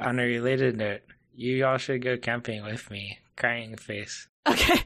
On 0.00 0.18
a 0.18 0.24
related 0.24 0.76
note, 0.76 1.00
you 1.34 1.66
all 1.66 1.78
should 1.78 2.02
go 2.02 2.16
camping 2.16 2.62
with 2.64 2.90
me. 2.90 3.18
Crying 3.36 3.76
face. 3.76 4.28
Okay. 4.48 4.80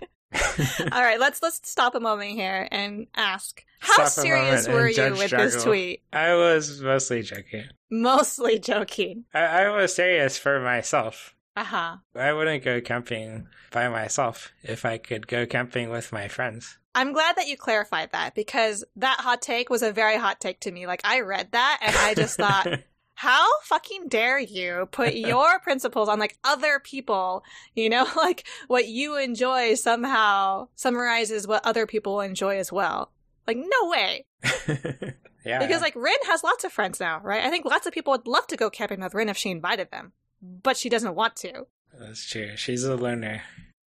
All 0.93 1.03
right, 1.03 1.21
let's 1.21 1.43
let's 1.43 1.61
stop 1.69 1.95
a 1.95 2.01
moment 2.01 2.33
here 2.33 2.69
and 2.71 3.07
ask 3.15 3.65
how 3.81 4.07
Stop 4.07 4.25
serious 4.25 4.69
were 4.69 4.89
you 4.89 4.95
judge 4.95 5.19
with 5.19 5.31
this 5.31 5.65
tweet? 5.65 6.03
I 6.13 6.35
was 6.35 6.81
mostly 6.81 7.23
joking. 7.23 7.65
Mostly 7.91 8.59
joking. 8.59 9.25
I, 9.33 9.41
I 9.65 9.71
was 9.71 9.95
serious 9.95 10.37
for 10.37 10.61
myself. 10.61 11.35
Uh-huh. 11.57 11.97
I 12.15 12.33
wouldn't 12.33 12.65
go 12.65 12.81
camping 12.81 13.49
by 13.71 13.89
myself 13.89 14.53
if 14.63 14.85
I 14.85 14.99
could 14.99 15.27
go 15.27 15.47
camping 15.47 15.91
with 15.91 16.13
my 16.13 16.29
friends. 16.29 16.79
I'm 16.95 17.13
glad 17.13 17.37
that 17.37 17.49
you 17.49 17.57
clarified 17.57 18.13
that 18.13 18.35
because 18.35 18.85
that 18.97 19.21
hot 19.21 19.43
take 19.43 19.71
was 19.71 19.83
a 19.83 19.93
very 19.93 20.17
hot 20.17 20.41
take 20.41 20.61
to 20.61 20.73
me. 20.73 20.87
Like 20.87 21.01
I 21.05 21.21
read 21.21 21.53
that 21.53 21.79
and 21.83 21.95
I 21.97 22.15
just 22.15 22.37
thought 22.37 22.67
how 23.21 23.47
fucking 23.65 24.09
dare 24.09 24.39
you 24.39 24.89
put 24.93 25.15
your 25.31 25.59
principles 25.59 26.09
on 26.09 26.19
like 26.19 26.39
other 26.43 26.79
people 26.81 27.45
you 27.75 27.89
know 27.91 28.07
like 28.17 28.47
what 28.69 28.89
you 28.89 29.19
enjoy 29.19 29.75
somehow 29.75 30.67
summarizes 30.75 31.47
what 31.47 31.65
other 31.67 31.87
people 31.87 32.21
enjoy 32.23 32.57
as 32.59 32.73
well 32.73 33.13
like 33.47 33.59
no 33.59 33.89
way 33.91 34.25
yeah. 35.45 35.59
because 35.59 35.83
like 35.83 35.95
rin 35.95 36.15
has 36.27 36.43
lots 36.43 36.65
of 36.65 36.73
friends 36.73 36.99
now 36.99 37.21
right 37.23 37.45
i 37.45 37.51
think 37.51 37.67
lots 37.67 37.87
of 37.87 37.93
people 37.93 38.11
would 38.13 38.27
love 38.27 38.47
to 38.47 38.57
go 38.57 38.71
camping 38.71 39.01
with 39.01 39.13
rin 39.15 39.29
if 39.29 39.37
she 39.37 39.51
invited 39.51 39.91
them 39.91 40.13
but 40.41 40.77
she 40.77 40.89
doesn't 40.89 41.15
want 41.15 41.37
to 41.37 41.67
That's 41.99 42.27
true. 42.27 42.57
She's 42.57 42.85
a 42.85 42.97
learner. 42.97 43.43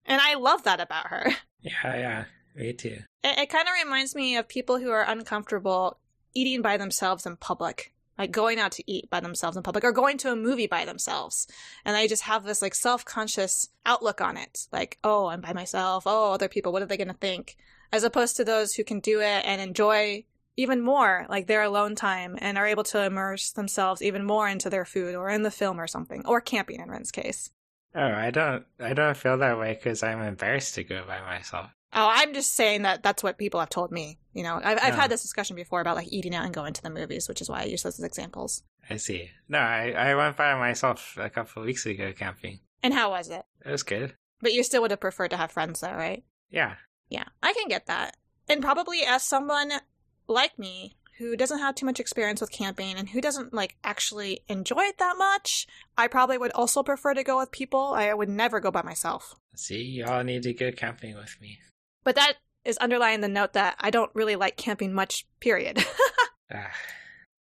and 0.05 0.21
i 0.21 0.35
love 0.35 0.63
that 0.63 0.79
about 0.79 1.07
her 1.07 1.31
Yeah, 1.61 1.95
yeah. 1.95 2.25
Me 2.55 2.73
too. 2.73 2.99
It, 3.23 3.39
it 3.39 3.49
kind 3.49 3.67
of 3.67 3.73
reminds 3.83 4.13
me 4.13 4.35
of 4.37 4.47
people 4.47 4.77
who 4.77 4.91
are 4.91 5.03
uncomfortable 5.07 5.97
eating 6.35 6.61
by 6.61 6.77
themselves 6.77 7.25
in 7.25 7.37
public, 7.37 7.92
like 8.17 8.31
going 8.31 8.59
out 8.59 8.71
to 8.73 8.91
eat 8.91 9.09
by 9.09 9.19
themselves 9.19 9.57
in 9.57 9.63
public 9.63 9.83
or 9.83 9.91
going 9.91 10.17
to 10.19 10.31
a 10.31 10.35
movie 10.35 10.67
by 10.67 10.85
themselves. 10.85 11.47
And 11.83 11.95
they 11.95 12.07
just 12.07 12.23
have 12.23 12.43
this 12.43 12.61
like 12.61 12.75
self 12.75 13.05
conscious 13.05 13.69
outlook 13.85 14.21
on 14.21 14.37
it. 14.37 14.67
Like, 14.71 14.99
oh, 15.03 15.27
I'm 15.27 15.41
by 15.41 15.53
myself. 15.53 16.03
Oh, 16.05 16.33
other 16.33 16.49
people, 16.49 16.71
what 16.71 16.81
are 16.81 16.85
they 16.85 16.97
going 16.97 17.07
to 17.07 17.13
think? 17.13 17.57
As 17.91 18.03
opposed 18.03 18.37
to 18.37 18.45
those 18.45 18.73
who 18.73 18.83
can 18.83 18.99
do 18.99 19.21
it 19.21 19.45
and 19.45 19.61
enjoy 19.61 20.25
even 20.55 20.81
more 20.81 21.25
like 21.29 21.47
their 21.47 21.63
alone 21.63 21.95
time 21.95 22.37
and 22.39 22.57
are 22.57 22.67
able 22.67 22.83
to 22.83 23.03
immerse 23.03 23.51
themselves 23.51 24.01
even 24.01 24.23
more 24.23 24.47
into 24.47 24.69
their 24.69 24.85
food 24.85 25.15
or 25.15 25.29
in 25.29 25.43
the 25.43 25.51
film 25.51 25.79
or 25.79 25.87
something 25.87 26.23
or 26.25 26.41
camping 26.41 26.79
in 26.79 26.89
Rin's 26.89 27.11
case. 27.11 27.51
Oh, 27.95 28.01
I 28.01 28.31
don't. 28.31 28.65
I 28.79 28.93
don't 28.93 29.15
feel 29.15 29.37
that 29.37 29.59
way 29.59 29.73
because 29.73 30.01
I'm 30.01 30.21
embarrassed 30.21 30.75
to 30.75 30.83
go 30.83 31.03
by 31.05 31.21
myself. 31.21 31.69
Oh, 31.95 32.09
I'm 32.11 32.33
just 32.33 32.53
saying 32.53 32.81
that 32.83 33.03
that's 33.03 33.21
what 33.21 33.37
people 33.37 33.59
have 33.59 33.69
told 33.69 33.91
me. 33.91 34.17
You 34.33 34.43
know, 34.43 34.59
I've, 34.63 34.79
I've 34.81 34.95
had 34.95 35.11
this 35.11 35.21
discussion 35.21 35.55
before 35.55 35.79
about 35.79 35.95
like 35.95 36.11
eating 36.11 36.33
out 36.33 36.45
and 36.45 36.53
going 36.53 36.73
to 36.73 36.81
the 36.81 36.89
movies, 36.89 37.29
which 37.29 37.39
is 37.39 37.49
why 37.49 37.61
I 37.61 37.65
use 37.65 37.83
those 37.83 37.99
as 37.99 38.03
examples. 38.05 38.63
I 38.89 38.97
see. 38.97 39.29
No, 39.47 39.59
I, 39.59 39.91
I 39.91 40.15
went 40.15 40.35
by 40.35 40.55
myself 40.55 41.15
a 41.19 41.29
couple 41.29 41.61
of 41.61 41.67
weeks 41.67 41.85
ago 41.85 42.11
camping. 42.17 42.59
And 42.81 42.93
how 42.93 43.11
was 43.11 43.29
it? 43.29 43.43
It 43.63 43.71
was 43.71 43.83
good. 43.83 44.15
But 44.41 44.53
you 44.53 44.63
still 44.63 44.81
would 44.81 44.91
have 44.91 44.99
preferred 44.99 45.29
to 45.29 45.37
have 45.37 45.51
friends 45.51 45.81
though, 45.81 45.93
right? 45.93 46.23
Yeah. 46.49 46.75
Yeah, 47.09 47.25
I 47.43 47.53
can 47.53 47.67
get 47.67 47.85
that. 47.85 48.17
And 48.49 48.61
probably 48.61 49.03
as 49.07 49.23
someone 49.23 49.71
like 50.27 50.57
me 50.57 50.97
who 51.19 51.37
doesn't 51.37 51.59
have 51.59 51.75
too 51.75 51.85
much 51.85 51.99
experience 51.99 52.41
with 52.41 52.51
camping 52.51 52.95
and 52.95 53.09
who 53.09 53.21
doesn't 53.21 53.53
like 53.53 53.77
actually 53.83 54.43
enjoy 54.47 54.81
it 54.81 54.97
that 54.97 55.15
much, 55.17 55.67
I 55.97 56.07
probably 56.07 56.37
would 56.37 56.51
also 56.53 56.81
prefer 56.81 57.13
to 57.13 57.23
go 57.23 57.37
with 57.37 57.51
people. 57.51 57.93
I 57.93 58.13
would 58.13 58.29
never 58.29 58.59
go 58.59 58.71
by 58.71 58.81
myself. 58.81 59.35
See, 59.55 59.81
you 59.83 60.05
all 60.05 60.23
need 60.23 60.43
to 60.43 60.53
go 60.53 60.71
camping 60.71 61.15
with 61.15 61.37
me. 61.39 61.59
But 62.03 62.15
that 62.15 62.33
is 62.65 62.77
underlying 62.77 63.21
the 63.21 63.27
note 63.27 63.53
that 63.53 63.75
I 63.79 63.89
don't 63.89 64.11
really 64.13 64.35
like 64.35 64.57
camping 64.57 64.93
much, 64.93 65.25
period. 65.39 65.83
Ah, 66.53 66.71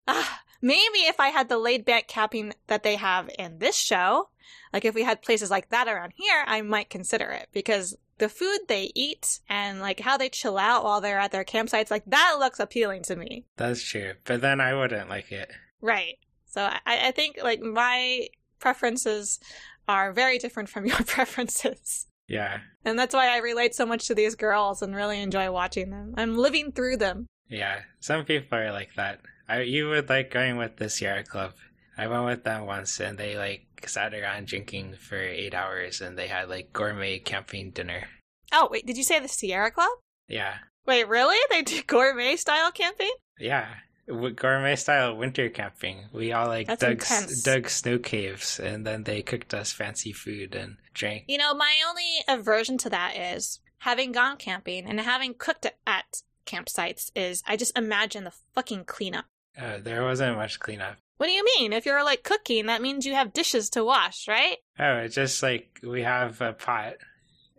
Ah, 0.07 0.41
maybe 0.63 0.99
if 1.01 1.19
I 1.19 1.29
had 1.29 1.49
the 1.49 1.59
laid 1.59 1.85
back 1.85 2.07
camping 2.07 2.53
that 2.69 2.83
they 2.85 2.95
have 2.97 3.29
in 3.39 3.59
this 3.59 3.77
show, 3.77 4.29
like 4.73 4.85
if 4.85 4.95
we 4.95 5.03
had 5.03 5.23
places 5.23 5.51
like 5.51 5.71
that 5.71 5.89
around 5.89 6.13
here, 6.15 6.45
I 6.47 6.63
might 6.63 6.91
consider 6.91 7.29
it 7.31 7.49
because 7.53 7.97
the 8.19 8.29
food 8.29 8.61
they 8.69 8.93
eat 8.95 9.41
and 9.49 9.81
like 9.81 10.01
how 10.01 10.17
they 10.17 10.29
chill 10.29 10.59
out 10.59 10.85
while 10.85 11.01
they're 11.01 11.19
at 11.19 11.33
their 11.33 11.45
campsites, 11.45 11.91
like 11.91 12.05
that 12.07 12.37
looks 12.39 12.61
appealing 12.61 13.03
to 13.05 13.17
me. 13.17 13.47
that's 13.57 13.83
true. 13.83 14.13
But 14.25 14.43
then 14.43 14.61
I 14.61 14.75
wouldn't 14.75 15.09
like 15.09 15.33
it. 15.33 15.51
Right. 15.81 16.19
So 16.47 16.63
I, 16.63 17.09
I 17.09 17.11
think 17.11 17.39
like 17.43 17.61
my 17.61 18.29
preferences 18.61 19.41
are 19.89 20.13
very 20.13 20.39
different 20.39 20.69
from 20.69 20.87
your 20.91 20.99
preferences. 20.99 22.07
Yeah. 22.31 22.61
And 22.85 22.97
that's 22.97 23.13
why 23.13 23.35
I 23.35 23.39
relate 23.39 23.75
so 23.75 23.85
much 23.85 24.07
to 24.07 24.15
these 24.15 24.37
girls 24.37 24.83
and 24.83 24.95
really 24.95 25.21
enjoy 25.21 25.51
watching 25.51 25.91
them. 25.91 26.15
I'm 26.17 26.37
living 26.37 26.71
through 26.71 26.99
them. 26.99 27.27
Yeah. 27.49 27.81
Some 27.99 28.25
people 28.25 28.57
are 28.57 28.71
like 28.71 28.95
that. 28.95 29.21
I, 29.49 29.63
you 29.63 29.89
would 29.89 30.09
like 30.09 30.31
going 30.31 30.57
with 30.57 30.77
the 30.77 30.89
Sierra 30.89 31.25
Club. 31.25 31.55
I 31.99 32.07
went 32.07 32.25
with 32.25 32.45
them 32.45 32.67
once 32.67 33.01
and 33.01 33.19
they 33.19 33.37
like 33.37 33.67
sat 33.85 34.15
around 34.15 34.47
drinking 34.47 34.95
for 34.95 35.19
eight 35.19 35.55
hours 35.55 36.01
and 36.01 36.17
they 36.17 36.29
had 36.29 36.49
like 36.49 36.73
gourmet 36.73 37.19
camping 37.19 37.73
dinner. 37.73 38.05
Oh, 38.53 38.69
wait, 38.71 38.87
did 38.87 38.97
you 38.97 39.05
say 39.05 39.19
the 39.19 39.29
Sierra 39.29 39.73
Club? 39.73 39.91
Yeah. 40.29 40.55
Wait, 40.87 41.09
really? 41.09 41.37
They 41.51 41.63
do 41.63 41.83
gourmet 41.83 42.37
style 42.37 42.71
camping? 42.71 43.13
Yeah. 43.41 43.67
Gourmet 44.11 44.77
style 44.77 45.17
winter 45.17 45.49
camping. 45.49 46.07
We 46.13 46.33
all 46.33 46.49
like 46.49 46.67
That's 46.67 46.81
dug, 46.81 47.01
s- 47.03 47.43
dug 47.43 47.69
snow 47.69 47.99
caves 47.99 48.59
and 48.61 48.87
then 48.87 49.05
they 49.05 49.23
cooked 49.23 49.55
us 49.55 49.73
fancy 49.73 50.13
food 50.13 50.55
and 50.55 50.77
drank. 50.95 51.25
You 51.29 51.39
know, 51.39 51.55
my 51.55 51.75
only 51.89 52.05
aversion 52.29 52.79
to 52.79 52.91
that 52.91 53.17
is 53.17 53.61
having 53.79 54.13
gone 54.13 54.37
camping 54.37 54.87
and 54.87 55.01
having 55.01 55.35
cooked 55.35 55.67
at 55.87 56.23
campsites 56.47 57.11
is 57.15 57.43
I 57.47 57.57
just 57.57 57.77
imagine 57.79 58.25
the 58.25 58.33
fucking 58.55 58.85
cleanup. 58.85 59.27
Uh, 59.61 59.79
there 59.79 60.03
wasn't 60.05 60.37
much 60.37 60.59
cleanup. 60.61 60.97
What 61.19 61.27
do 61.27 61.33
you 61.33 61.45
mean? 61.59 61.73
If 61.73 61.85
you're 61.87 62.05
like 62.05 62.23
cooking, 62.23 62.67
that 62.67 62.81
means 62.83 63.05
you 63.05 63.15
have 63.15 63.33
dishes 63.35 63.69
to 63.71 63.85
wash, 63.85 64.27
right? 64.27 64.57
Oh, 64.79 64.97
it's 64.99 65.15
just 65.15 65.43
like 65.43 65.79
we 65.83 66.03
have 66.03 66.41
a 66.41 66.53
pot 66.55 66.95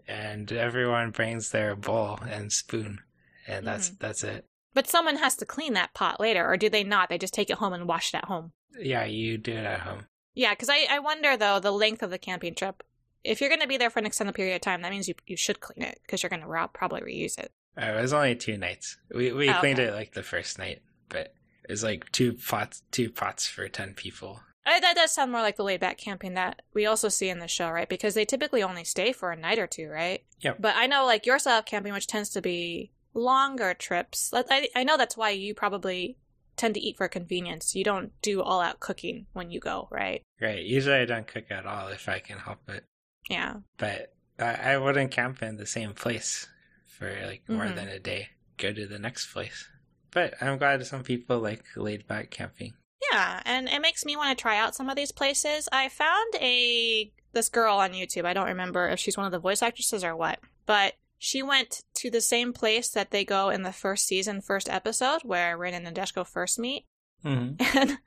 and 0.08 0.51
everyone 0.51 1.12
brings 1.12 1.51
their 1.51 1.75
bowl 1.75 2.20
and 2.27 2.51
spoon 2.51 3.00
and 3.48 3.65
that's 3.65 3.89
Mm-hmm. 3.89 3.96
that's 4.00 4.24
it. 4.24 4.46
But 4.73 4.87
someone 4.87 5.17
has 5.17 5.35
to 5.37 5.45
clean 5.45 5.73
that 5.73 5.93
pot 5.93 6.19
later, 6.19 6.47
or 6.47 6.55
do 6.57 6.69
they 6.69 6.83
not? 6.83 7.09
They 7.09 7.17
just 7.17 7.33
take 7.33 7.49
it 7.49 7.57
home 7.57 7.73
and 7.73 7.87
wash 7.87 8.13
it 8.13 8.17
at 8.17 8.25
home. 8.25 8.53
Yeah, 8.79 9.03
you 9.05 9.37
do 9.37 9.51
it 9.53 9.65
at 9.65 9.81
home. 9.81 10.05
Yeah, 10.33 10.51
because 10.51 10.69
I, 10.69 10.85
I 10.89 10.99
wonder 10.99 11.35
though 11.35 11.59
the 11.59 11.71
length 11.71 12.01
of 12.03 12.09
the 12.09 12.17
camping 12.17 12.55
trip. 12.55 12.83
If 13.23 13.39
you're 13.41 13.49
going 13.49 13.61
to 13.61 13.67
be 13.67 13.77
there 13.77 13.89
for 13.89 13.99
an 13.99 14.05
extended 14.05 14.33
period 14.33 14.55
of 14.55 14.61
time, 14.61 14.81
that 14.81 14.91
means 14.91 15.07
you 15.07 15.13
you 15.27 15.35
should 15.37 15.59
clean 15.59 15.83
it 15.85 15.99
because 16.05 16.23
you're 16.23 16.29
going 16.29 16.41
to 16.41 16.47
ro- 16.47 16.69
probably 16.73 17.01
reuse 17.01 17.37
it. 17.37 17.51
Uh, 17.77 17.85
it 17.97 18.01
was 18.01 18.13
only 18.13 18.35
two 18.35 18.57
nights. 18.57 18.97
We 19.13 19.31
we 19.33 19.49
Oh, 19.49 19.59
cleaned 19.59 19.79
okay. 19.79 19.89
it 19.89 19.93
like 19.93 20.13
the 20.13 20.23
first 20.23 20.57
night, 20.57 20.81
but 21.09 21.33
it 21.67 21.69
was 21.71 21.83
like 21.83 22.11
two 22.11 22.33
pots 22.33 22.81
two 22.91 23.09
pots 23.11 23.45
for 23.47 23.67
ten 23.67 23.93
people. 23.93 24.39
Uh, 24.65 24.79
that 24.79 24.95
does 24.95 25.11
sound 25.11 25.31
more 25.31 25.41
like 25.41 25.57
the 25.57 25.63
laid 25.63 25.79
back 25.79 25.97
camping 25.97 26.35
that 26.35 26.61
we 26.73 26.85
also 26.85 27.09
see 27.09 27.29
in 27.29 27.39
the 27.39 27.47
show, 27.47 27.69
right? 27.69 27.89
Because 27.89 28.13
they 28.13 28.25
typically 28.25 28.61
only 28.63 28.83
stay 28.83 29.11
for 29.11 29.31
a 29.31 29.35
night 29.35 29.59
or 29.59 29.67
two, 29.67 29.89
right? 29.89 30.23
Yep. 30.41 30.57
But 30.59 30.75
I 30.77 30.85
know 30.87 31.03
like 31.05 31.25
your 31.25 31.39
style 31.39 31.59
of 31.59 31.65
camping, 31.65 31.93
which 31.93 32.07
tends 32.07 32.29
to 32.29 32.41
be 32.41 32.91
longer 33.13 33.74
trips. 33.74 34.32
I 34.34 34.70
I 34.75 34.84
know 34.84 34.98
that's 34.98 35.18
why 35.18 35.32
you 35.32 35.53
probably 35.53 36.18
tend 36.58 36.74
to 36.75 36.80
eat 36.82 36.98
for 36.98 37.08
convenience. 37.08 37.75
You 37.75 37.84
don't 37.84 38.12
do 38.22 38.41
all 38.41 38.62
out 38.62 38.80
cooking 38.80 39.25
when 39.34 39.50
you 39.51 39.60
go, 39.60 39.88
right? 39.91 40.22
Right. 40.39 40.63
Usually 40.63 40.98
I 40.98 41.06
don't 41.06 41.27
cook 41.27 41.46
at 41.50 41.65
all 41.65 41.88
if 41.88 42.08
I 42.10 42.20
can 42.20 42.38
help 42.38 42.68
it. 42.70 42.86
Yeah. 43.30 43.56
But 43.77 44.13
I, 44.38 44.74
I 44.74 44.77
wouldn't 44.77 45.12
camp 45.12 45.41
in 45.41 45.58
the 45.58 45.65
same 45.65 45.94
place 45.94 46.48
for 46.88 47.10
like 47.25 47.44
more 47.48 47.65
Mhm. 47.65 47.75
than 47.75 47.88
a 47.88 48.00
day. 48.00 48.30
Go 48.58 48.74
to 48.74 48.86
the 48.86 49.00
next 49.00 49.32
place. 49.34 49.68
But 50.12 50.34
I'm 50.41 50.58
glad 50.58 50.86
some 50.86 51.03
people 51.03 51.39
like 51.39 51.63
laid 51.75 52.06
back 52.06 52.32
camping. 52.32 52.74
Yeah, 53.12 53.41
and 53.46 53.68
it 53.68 53.82
makes 53.82 54.06
me 54.06 54.15
want 54.15 54.38
to 54.38 54.41
try 54.41 54.58
out 54.58 54.75
some 54.75 54.89
of 54.89 54.96
these 54.96 55.12
places. 55.12 55.68
I 55.72 55.89
found 55.89 56.36
a 56.36 57.12
this 57.34 57.50
girl 57.50 57.77
on 57.77 57.94
YouTube. 57.94 58.25
I 58.25 58.34
don't 58.34 58.48
remember 58.48 58.88
if 58.89 59.00
she's 59.00 59.18
one 59.18 59.25
of 59.25 59.32
the 59.32 59.39
voice 59.39 59.62
actresses 59.63 60.03
or 60.03 60.15
what, 60.15 60.39
but 60.65 60.94
she 61.23 61.43
went 61.43 61.83
to 61.93 62.09
the 62.09 62.19
same 62.19 62.51
place 62.51 62.89
that 62.89 63.11
they 63.11 63.23
go 63.23 63.49
in 63.49 63.61
the 63.61 63.71
first 63.71 64.07
season, 64.07 64.41
first 64.41 64.67
episode, 64.67 65.21
where 65.23 65.55
Rin 65.55 65.75
and 65.75 65.85
Nadeshiko 65.85 66.25
first 66.25 66.57
meet, 66.57 66.85
Mm-hmm. 67.23 67.77
and 67.77 67.99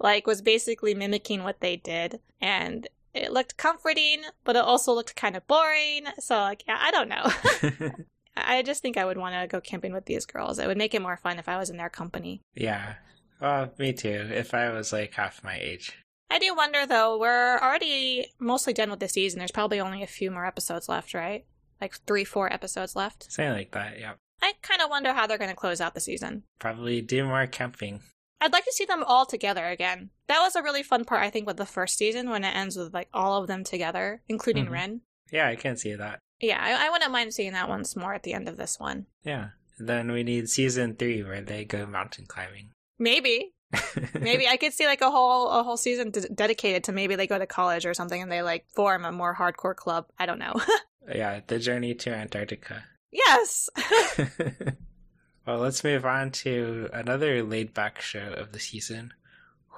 like 0.00 0.26
was 0.26 0.40
basically 0.40 0.94
mimicking 0.94 1.44
what 1.44 1.60
they 1.60 1.76
did, 1.76 2.20
and 2.40 2.88
it 3.12 3.30
looked 3.30 3.58
comforting, 3.58 4.22
but 4.42 4.56
it 4.56 4.64
also 4.64 4.94
looked 4.94 5.14
kind 5.16 5.36
of 5.36 5.46
boring. 5.46 6.06
So 6.18 6.36
like, 6.38 6.64
yeah, 6.66 6.78
I 6.80 6.90
don't 6.90 7.10
know. 7.10 7.92
I 8.38 8.62
just 8.62 8.80
think 8.80 8.96
I 8.96 9.04
would 9.04 9.18
want 9.18 9.34
to 9.34 9.46
go 9.46 9.60
camping 9.60 9.92
with 9.92 10.06
these 10.06 10.24
girls. 10.24 10.58
It 10.58 10.66
would 10.66 10.78
make 10.78 10.94
it 10.94 11.02
more 11.02 11.18
fun 11.18 11.38
if 11.38 11.50
I 11.50 11.58
was 11.58 11.68
in 11.68 11.76
their 11.76 11.90
company. 11.90 12.40
yeah. 12.54 12.94
Well, 13.38 13.70
me 13.78 13.92
too. 13.92 14.28
If 14.30 14.54
I 14.54 14.70
was 14.72 14.94
like 14.94 15.12
half 15.12 15.44
my 15.44 15.58
age. 15.60 15.92
I 16.30 16.38
do 16.38 16.54
wonder 16.56 16.86
though, 16.86 17.18
we're 17.18 17.58
already 17.58 18.28
mostly 18.38 18.72
done 18.72 18.90
with 18.90 19.00
the 19.00 19.08
season. 19.08 19.40
There's 19.40 19.52
probably 19.52 19.78
only 19.78 20.02
a 20.02 20.06
few 20.06 20.30
more 20.30 20.46
episodes 20.46 20.88
left, 20.88 21.12
right? 21.12 21.44
Like 21.80 21.96
three, 22.06 22.24
four 22.24 22.52
episodes 22.52 22.96
left. 22.96 23.30
Something 23.32 23.52
like 23.52 23.72
that, 23.72 23.98
yeah. 23.98 24.14
I 24.42 24.52
kind 24.62 24.82
of 24.82 24.90
wonder 24.90 25.12
how 25.12 25.26
they're 25.26 25.38
going 25.38 25.50
to 25.50 25.56
close 25.56 25.80
out 25.80 25.94
the 25.94 26.00
season. 26.00 26.42
Probably 26.58 27.00
do 27.00 27.24
more 27.24 27.46
camping. 27.46 28.00
I'd 28.40 28.52
like 28.52 28.64
to 28.66 28.72
see 28.72 28.84
them 28.84 29.02
all 29.04 29.24
together 29.26 29.66
again. 29.66 30.10
That 30.28 30.40
was 30.40 30.54
a 30.56 30.62
really 30.62 30.82
fun 30.82 31.04
part, 31.04 31.22
I 31.22 31.30
think, 31.30 31.46
with 31.46 31.56
the 31.56 31.64
first 31.66 31.96
season 31.96 32.28
when 32.28 32.44
it 32.44 32.54
ends 32.54 32.76
with 32.76 32.92
like 32.92 33.08
all 33.14 33.40
of 33.40 33.48
them 33.48 33.64
together, 33.64 34.22
including 34.28 34.66
Mhm. 34.66 34.70
Rin. 34.72 35.00
Yeah, 35.32 35.48
I 35.48 35.56
can 35.56 35.76
see 35.76 35.94
that. 35.94 36.18
Yeah, 36.40 36.58
I, 36.62 36.86
I 36.86 36.90
wouldn't 36.90 37.10
mind 37.10 37.32
seeing 37.32 37.52
that 37.54 37.68
once 37.68 37.96
more 37.96 38.12
at 38.14 38.22
the 38.24 38.34
end 38.34 38.46
of 38.48 38.58
this 38.58 38.78
one. 38.78 39.06
Yeah. 39.24 39.48
Then 39.78 40.12
we 40.12 40.22
need 40.22 40.48
season 40.50 40.94
three 40.96 41.22
where 41.22 41.40
they 41.40 41.64
go 41.64 41.86
mountain 41.86 42.26
climbing. 42.26 42.70
Maybe, 42.98 43.54
maybe 44.20 44.46
I 44.46 44.56
could 44.58 44.72
see 44.74 44.86
like 44.86 45.00
a 45.00 45.10
whole 45.10 45.48
a 45.50 45.62
whole 45.62 45.76
season 45.76 46.10
d- 46.10 46.28
dedicated 46.34 46.84
to 46.84 46.92
maybe 46.92 47.16
they 47.16 47.26
go 47.26 47.38
to 47.38 47.46
college 47.46 47.84
or 47.86 47.94
something 47.94 48.20
and 48.22 48.30
they 48.30 48.42
like 48.42 48.66
form 48.74 49.04
a 49.04 49.12
more 49.12 49.34
hardcore 49.34 49.74
club. 49.74 50.06
I 50.18 50.26
don't 50.26 50.38
know. 50.38 50.54
yeah, 51.12 51.40
the 51.46 51.58
journey 51.58 51.94
to 51.94 52.10
Antarctica. 52.14 52.84
yes. 53.12 53.68
well, 55.46 55.58
let's 55.58 55.84
move 55.84 56.04
on 56.04 56.30
to 56.30 56.88
another 56.92 57.42
laid 57.42 57.72
back 57.74 58.00
show 58.00 58.32
of 58.36 58.52
the 58.52 58.58
season, 58.60 59.12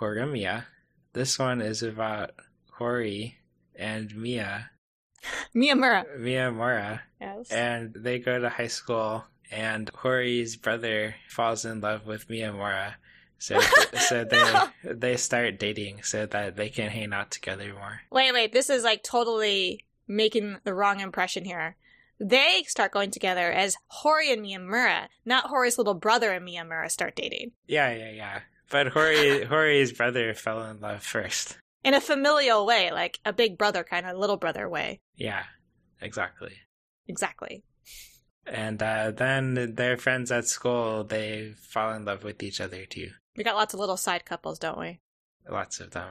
Horimiya. 0.00 0.64
This 1.12 1.38
one 1.38 1.61
is 1.61 1.82
about 1.82 2.30
Hori 2.78 3.38
and 3.75 4.14
Mia, 4.16 4.70
Miyamura. 5.54 6.04
Miyamura, 6.18 7.00
Yes. 7.20 7.50
and 7.50 7.92
they 7.94 8.18
go 8.18 8.38
to 8.38 8.49
high 8.49 8.66
school, 8.68 9.25
and 9.50 9.88
Hori's 9.90 10.56
brother 10.56 11.14
falls 11.28 11.64
in 11.64 11.80
love 11.80 12.06
with 12.06 12.28
Miyamura. 12.28 12.94
So, 13.40 13.61
so 14.08 14.25
they 14.25 14.54
they 14.82 15.16
start 15.16 15.61
dating 15.61 16.02
so 16.02 16.26
that 16.26 16.56
they 16.56 16.70
can 16.70 16.90
hang 16.90 17.12
out 17.12 17.30
together 17.30 17.73
more. 17.73 18.00
Wait, 18.11 18.32
wait. 18.32 18.52
This 18.52 18.68
is 18.68 18.82
like 18.82 19.04
totally 19.04 19.85
making 20.09 20.59
the 20.65 20.75
wrong 20.75 21.00
impression 21.00 21.45
here. 21.45 21.77
They 22.21 22.65
start 22.67 22.93
going 22.93 23.12
together 23.12 23.53
as 23.53 23.77
Hori 23.87 24.33
and 24.33 24.45
Miyamura, 24.45 25.07
not 25.25 25.47
Hori's 25.47 25.79
little 25.79 25.95
brother 25.95 26.33
and 26.33 26.47
Miyamura 26.47 26.91
start 26.91 27.15
dating. 27.15 27.53
Yeah, 27.67 27.93
yeah, 27.93 28.11
yeah. 28.11 28.41
But 28.71 28.88
Hori 28.88 29.45
Hori's 29.49 29.93
brother 29.93 30.35
fell 30.35 30.65
in 30.65 30.81
love 30.81 31.03
first. 31.03 31.59
In 31.85 31.95
a 31.95 32.00
familial 32.00 32.67
way, 32.67 32.91
like 32.91 33.21
a 33.25 33.33
big 33.33 33.57
brother 33.57 33.85
kind 33.85 34.05
of 34.05 34.17
little 34.17 34.37
brother 34.37 34.69
way. 34.69 35.00
Yeah, 35.15 35.45
exactly. 36.00 36.55
Exactly. 37.07 37.62
And 38.47 38.83
uh, 38.83 39.12
then 39.12 39.75
their 39.75 39.97
friends 39.97 40.33
at 40.33 40.47
school, 40.47 41.05
they 41.05 41.53
fall 41.57 41.93
in 41.93 42.05
love 42.05 42.25
with 42.25 42.43
each 42.43 42.61
other 42.61 42.85
too. 42.87 43.11
We 43.37 43.45
got 43.45 43.57
lots 43.57 43.75
of 43.75 43.81
little 43.81 43.97
side 43.97 44.25
couples, 44.25 44.59
don't 44.59 44.79
we? 44.79 45.00
Lots 45.49 45.81
of 45.81 45.93
them. 45.93 46.09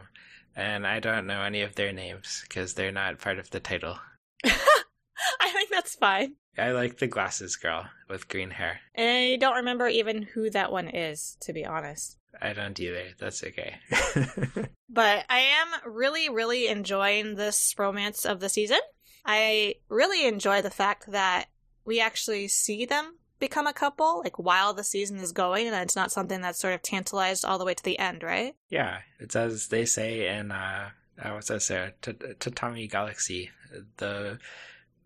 And 0.57 0.85
I 0.85 0.99
don't 0.99 1.27
know 1.27 1.41
any 1.43 1.61
of 1.61 1.75
their 1.75 1.93
names 1.93 2.43
because 2.47 2.73
they're 2.73 2.91
not 2.91 3.19
part 3.19 3.39
of 3.39 3.49
the 3.51 3.59
title. 3.59 3.97
I 4.43 5.49
think 5.53 5.69
that's 5.69 5.95
fine. 5.95 6.33
I 6.57 6.71
like 6.71 6.97
the 6.97 7.07
glasses 7.07 7.55
girl 7.55 7.85
with 8.09 8.27
green 8.27 8.49
hair. 8.49 8.79
And 8.95 9.33
I 9.33 9.35
don't 9.37 9.57
remember 9.57 9.87
even 9.87 10.23
who 10.23 10.49
that 10.49 10.71
one 10.71 10.87
is, 10.89 11.37
to 11.41 11.53
be 11.53 11.63
honest. 11.63 12.17
I 12.41 12.53
don't 12.53 12.79
either. 12.79 13.05
That's 13.19 13.43
okay. 13.43 13.75
But 14.89 15.25
I 15.29 15.39
am 15.39 15.93
really, 15.93 16.27
really 16.27 16.67
enjoying 16.67 17.35
this 17.35 17.75
romance 17.77 18.25
of 18.25 18.39
the 18.39 18.49
season. 18.49 18.79
I 19.23 19.75
really 19.89 20.25
enjoy 20.25 20.63
the 20.63 20.71
fact 20.71 21.11
that 21.11 21.49
we 21.85 21.99
actually 21.99 22.47
see 22.47 22.85
them 22.85 23.19
become 23.39 23.67
a 23.67 23.73
couple, 23.73 24.19
like 24.23 24.39
while 24.39 24.73
the 24.73 24.83
season 24.83 25.17
is 25.17 25.31
going, 25.31 25.67
and 25.67 25.75
it's 25.75 25.95
not 25.95 26.11
something 26.11 26.41
that's 26.41 26.59
sort 26.59 26.73
of 26.73 26.81
tantalized 26.81 27.45
all 27.45 27.57
the 27.57 27.65
way 27.65 27.73
to 27.73 27.83
the 27.83 27.99
end, 27.99 28.23
right? 28.23 28.55
Yeah, 28.69 28.99
it's 29.19 29.35
as 29.35 29.67
they 29.67 29.85
say 29.85 30.27
in 30.37 30.51
uh, 30.51 30.89
uh 31.23 31.29
what's 31.31 31.47
that 31.47 31.61
say? 31.61 31.93
T- 32.01 32.13
Tatami 32.39 32.87
Galaxy. 32.87 33.51
The 33.97 34.39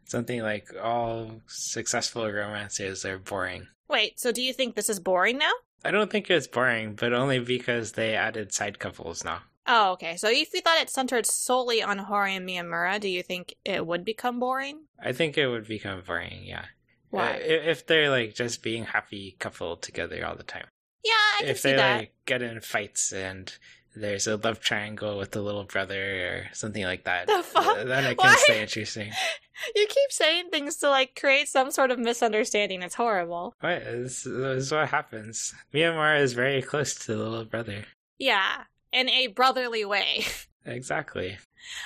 something 0.06 0.42
like 0.42 0.70
all 0.82 1.42
successful 1.48 2.30
romances 2.30 3.06
are 3.06 3.18
boring. 3.18 3.68
Wait, 3.90 4.20
so 4.20 4.32
do 4.32 4.42
you 4.42 4.54
think 4.54 4.76
this 4.76 4.90
is 4.90 5.00
boring 5.00 5.38
now? 5.38 5.52
I 5.84 5.92
don't 5.92 6.12
think 6.12 6.30
it's 6.30 6.48
boring, 6.48 6.96
but 6.96 7.14
only 7.14 7.40
because 7.40 7.94
they 7.94 8.16
added 8.16 8.54
side 8.54 8.78
couples 8.78 9.24
now. 9.24 9.42
Oh, 9.68 9.92
okay. 9.94 10.18
So 10.18 10.30
if 10.30 10.54
you 10.54 10.62
thought 10.62 10.82
it 10.82 10.90
centered 10.90 11.26
solely 11.26 11.82
on 11.82 11.98
Hori 11.98 12.36
and 12.36 12.48
Miyamura, 12.48 13.00
do 13.00 13.08
you 13.08 13.24
think 13.24 13.56
it 13.64 13.86
would 13.86 14.04
become 14.04 14.40
boring? 14.40 14.82
I 15.00 15.12
think 15.12 15.38
it 15.38 15.48
would 15.48 15.68
become 15.68 16.02
boring, 16.06 16.44
yeah. 16.44 16.66
Why? 17.12 17.32
If 17.34 17.86
they're 17.86 18.10
like 18.10 18.34
just 18.36 18.64
being 18.64 18.86
happy 18.86 19.36
couple 19.40 19.78
together 19.78 20.26
all 20.26 20.36
the 20.36 20.44
time. 20.44 20.66
Yeah, 21.04 21.12
I 21.14 21.38
can 21.42 21.50
if 21.50 21.60
see 21.60 21.72
they 21.72 21.76
that. 21.78 21.98
like 22.00 22.14
get 22.26 22.42
in 22.42 22.60
fights 22.62 23.12
and 23.14 23.54
there's 23.96 24.26
a 24.28 24.38
love 24.38 24.60
triangle 24.62 25.18
with 25.18 25.32
the 25.32 25.42
little 25.42 25.66
brother 25.66 26.26
or 26.48 26.50
something 26.54 26.84
like 26.84 27.04
that, 27.04 27.28
The 27.28 27.44
fuck? 27.44 27.86
then 27.86 28.06
it 28.06 28.18
can 28.20 28.38
stay 28.40 28.62
interesting. 28.62 29.12
You 29.76 29.86
keep 29.88 30.12
saying 30.12 30.50
things 30.50 30.78
to 30.78 30.90
like 30.90 31.16
create 31.20 31.48
some 31.48 31.70
sort 31.70 31.92
of 31.92 32.00
misunderstanding. 32.00 32.82
It's 32.82 32.96
horrible. 32.96 33.54
What 33.60 33.84
this, 33.84 34.24
this 34.24 34.64
is 34.64 34.72
what 34.72 34.90
happens. 34.90 35.54
Miyamura 35.72 36.20
is 36.20 36.34
very 36.34 36.64
close 36.64 36.96
to 36.96 37.14
the 37.16 37.24
little 37.24 37.46
brother. 37.46 37.84
Yeah, 38.18 38.64
in 38.92 39.08
a 39.10 39.28
brotherly 39.28 39.86
way. 39.86 40.26
Exactly. 40.66 41.38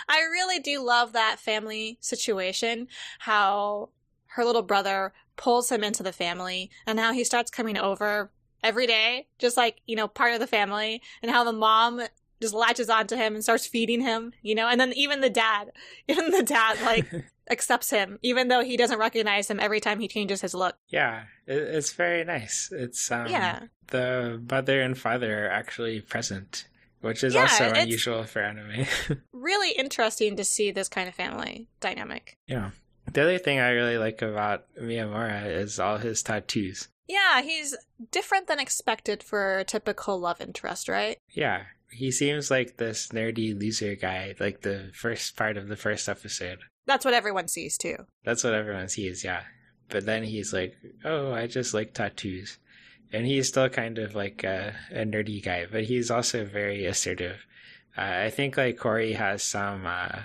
I 0.09 0.19
really 0.19 0.59
do 0.59 0.81
love 0.81 1.13
that 1.13 1.37
family 1.39 1.97
situation. 2.01 2.87
How 3.19 3.89
her 4.35 4.45
little 4.45 4.61
brother 4.61 5.13
pulls 5.37 5.71
him 5.71 5.83
into 5.83 6.03
the 6.03 6.11
family 6.13 6.69
and 6.87 6.99
how 6.99 7.11
he 7.11 7.23
starts 7.23 7.51
coming 7.51 7.77
over 7.77 8.31
every 8.63 8.87
day, 8.87 9.27
just 9.39 9.57
like, 9.57 9.81
you 9.85 9.95
know, 9.95 10.07
part 10.07 10.33
of 10.33 10.39
the 10.39 10.47
family, 10.47 11.01
and 11.21 11.29
how 11.31 11.43
the 11.43 11.51
mom 11.53 12.01
just 12.41 12.53
latches 12.53 12.89
onto 12.89 13.15
him 13.15 13.33
and 13.35 13.43
starts 13.43 13.65
feeding 13.65 14.01
him, 14.01 14.31
you 14.41 14.55
know, 14.55 14.67
and 14.67 14.79
then 14.79 14.91
even 14.93 15.21
the 15.21 15.29
dad, 15.29 15.71
even 16.07 16.31
the 16.31 16.43
dad, 16.43 16.79
like, 16.81 17.05
accepts 17.49 17.89
him, 17.91 18.17
even 18.23 18.47
though 18.47 18.63
he 18.63 18.75
doesn't 18.75 18.97
recognize 18.99 19.49
him 19.49 19.59
every 19.59 19.79
time 19.79 19.99
he 19.99 20.07
changes 20.07 20.41
his 20.41 20.53
look. 20.53 20.75
yeah, 20.89 21.25
it's 21.47 21.93
very 21.93 22.23
nice. 22.23 22.69
It's 22.71 23.11
um, 23.11 23.27
Yeah. 23.29 23.59
the 23.87 24.41
mother 24.49 24.81
and 24.81 24.97
father 24.97 25.45
are 25.45 25.49
actually 25.49 26.01
present, 26.01 26.67
which 27.01 27.23
is 27.23 27.35
Yeah, 27.35 27.41
also 27.43 27.71
unusual 27.71 28.23
for 28.23 28.41
anime. 28.41 28.85
Really 29.31 29.71
interesting 29.77 30.35
to 30.37 30.43
see 30.43 30.71
this 30.71 30.89
kind 30.89 31.07
of 31.07 31.13
family 31.13 31.67
dynamic. 31.79 32.37
yeah. 32.47 32.71
The 33.11 33.21
other 33.21 33.37
thing 33.37 33.59
I 33.59 33.69
really 33.69 33.97
like 33.97 34.21
about 34.21 34.65
Miyamura 34.79 35.45
is 35.47 35.79
all 35.79 35.97
his 35.97 36.21
tattoos. 36.23 36.89
Yeah, 37.07 37.41
he's 37.41 37.75
different 38.11 38.47
than 38.47 38.59
expected 38.59 39.21
for 39.21 39.59
a 39.59 39.63
typical 39.63 40.19
love 40.19 40.41
interest, 40.41 40.89
right? 40.89 41.17
Yeah, 41.29 41.63
he 41.91 42.11
seems 42.11 42.49
like 42.49 42.77
this 42.77 43.09
nerdy 43.09 43.57
loser 43.57 43.95
guy, 43.95 44.35
like 44.39 44.61
the 44.61 44.91
first 44.93 45.37
part 45.37 45.55
of 45.55 45.67
the 45.67 45.77
first 45.77 46.09
episode. 46.09 46.59
That's 46.85 47.05
what 47.05 47.13
everyone 47.13 47.47
sees 47.47 47.77
too. 47.77 47.95
That's 48.23 48.43
what 48.43 48.53
everyone 48.53 48.89
sees, 48.89 49.23
yeah. 49.23 49.43
But 49.89 50.05
then 50.05 50.23
he's 50.23 50.51
like, 50.51 50.75
oh, 51.03 51.31
I 51.31 51.47
just 51.47 51.73
like 51.73 51.93
tattoos. 51.93 52.57
And 53.13 53.25
he's 53.25 53.47
still 53.47 53.69
kind 53.69 53.99
of 53.99 54.15
like 54.15 54.43
a, 54.43 54.73
a 54.91 55.05
nerdy 55.05 55.43
guy, 55.43 55.67
but 55.71 55.83
he's 55.83 56.09
also 56.09 56.43
very 56.43 56.85
assertive. 56.85 57.45
Uh, 57.97 58.01
I 58.01 58.29
think 58.29 58.57
like 58.57 58.79
Hori 58.79 59.13
has 59.13 59.43
some, 59.43 59.85
uh, 59.85 60.23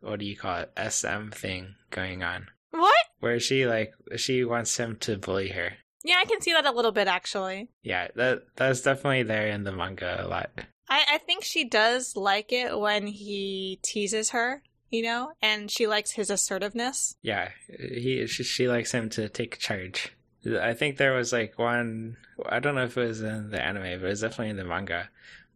what 0.00 0.18
do 0.18 0.24
you 0.26 0.36
call 0.36 0.60
it, 0.60 0.72
SM 0.90 1.28
thing 1.30 1.74
going 1.90 2.22
on, 2.22 2.46
What? 2.70 2.94
where 3.20 3.38
she 3.40 3.66
like, 3.66 3.92
she 4.16 4.44
wants 4.44 4.76
him 4.76 4.96
to 5.00 5.16
bully 5.18 5.48
her. 5.50 5.72
Yeah, 6.02 6.16
I 6.18 6.24
can 6.24 6.40
see 6.40 6.52
that 6.52 6.64
a 6.66 6.72
little 6.72 6.92
bit 6.92 7.08
actually. 7.08 7.68
Yeah, 7.82 8.08
that 8.16 8.42
that's 8.56 8.80
definitely 8.80 9.24
there 9.24 9.48
in 9.48 9.64
the 9.64 9.72
manga 9.72 10.24
a 10.24 10.26
lot. 10.26 10.50
I, 10.88 11.04
I 11.12 11.18
think 11.18 11.44
she 11.44 11.64
does 11.64 12.16
like 12.16 12.52
it 12.52 12.78
when 12.78 13.06
he 13.06 13.78
teases 13.82 14.30
her, 14.30 14.62
you 14.88 15.02
know, 15.02 15.32
and 15.42 15.70
she 15.70 15.86
likes 15.86 16.12
his 16.12 16.30
assertiveness. 16.30 17.16
Yeah, 17.22 17.50
he 17.78 18.26
she, 18.26 18.42
she 18.44 18.66
likes 18.68 18.92
him 18.92 19.10
to 19.10 19.28
take 19.28 19.58
charge. 19.58 20.12
I 20.58 20.72
think 20.72 20.96
there 20.96 21.12
was 21.12 21.34
like 21.34 21.58
one 21.58 22.16
I 22.48 22.60
don't 22.60 22.74
know 22.74 22.84
if 22.84 22.96
it 22.96 23.06
was 23.06 23.20
in 23.20 23.50
the 23.50 23.62
anime, 23.62 24.00
but 24.00 24.10
it's 24.10 24.22
definitely 24.22 24.48
in 24.50 24.56
the 24.56 24.64
manga 24.64 25.10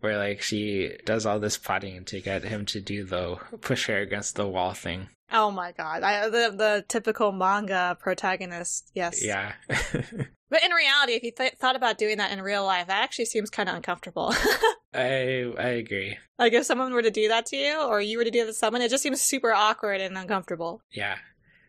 where 0.05 0.17
like 0.19 0.40
she 0.43 0.93
does 1.05 1.27
all 1.27 1.40
this 1.40 1.57
plotting 1.59 2.05
to 2.05 2.21
get 2.21 2.45
him 2.45 2.64
to 2.67 2.81
do 2.81 3.03
the 3.05 3.37
push 3.61 3.87
her 3.87 3.99
against 3.99 4.37
the 4.37 4.47
wall 4.47 4.73
thing. 4.75 5.09
Oh 5.33 5.51
my 5.51 5.73
god, 5.73 6.05
I, 6.05 6.29
the 6.29 6.55
the 6.57 6.85
typical 6.87 7.33
manga 7.33 7.97
protagonist. 7.99 8.90
Yes. 8.95 9.25
Yeah. 9.25 9.55
But 10.51 10.62
in 10.62 10.71
reality, 10.71 11.14
if 11.14 11.25
you 11.25 11.33
th- 11.33 11.55
thought 11.55 11.75
about 11.75 11.99
doing 11.99 12.19
that 12.19 12.31
in 12.31 12.40
real 12.40 12.64
life, 12.64 12.87
that 12.87 13.03
actually 13.03 13.25
seems 13.25 13.51
kind 13.51 13.69
of 13.69 13.75
uncomfortable. 13.75 14.33
I 14.95 15.53
I 15.59 15.69
agree. 15.83 16.17
like 16.38 16.53
if 16.53 16.64
someone 16.64 16.93
were 16.93 17.03
to 17.03 17.11
do 17.11 17.27
that 17.29 17.47
to 17.47 17.57
you, 17.57 17.81
or 17.81 18.01
you 18.01 18.19
were 18.19 18.25
to 18.25 18.31
do 18.31 18.40
that 18.40 18.47
to 18.53 18.55
someone, 18.55 18.81
it 18.81 18.90
just 18.90 19.03
seems 19.03 19.21
super 19.21 19.53
awkward 19.53 20.01
and 20.01 20.17
uncomfortable. 20.17 20.81
Yeah. 20.93 21.17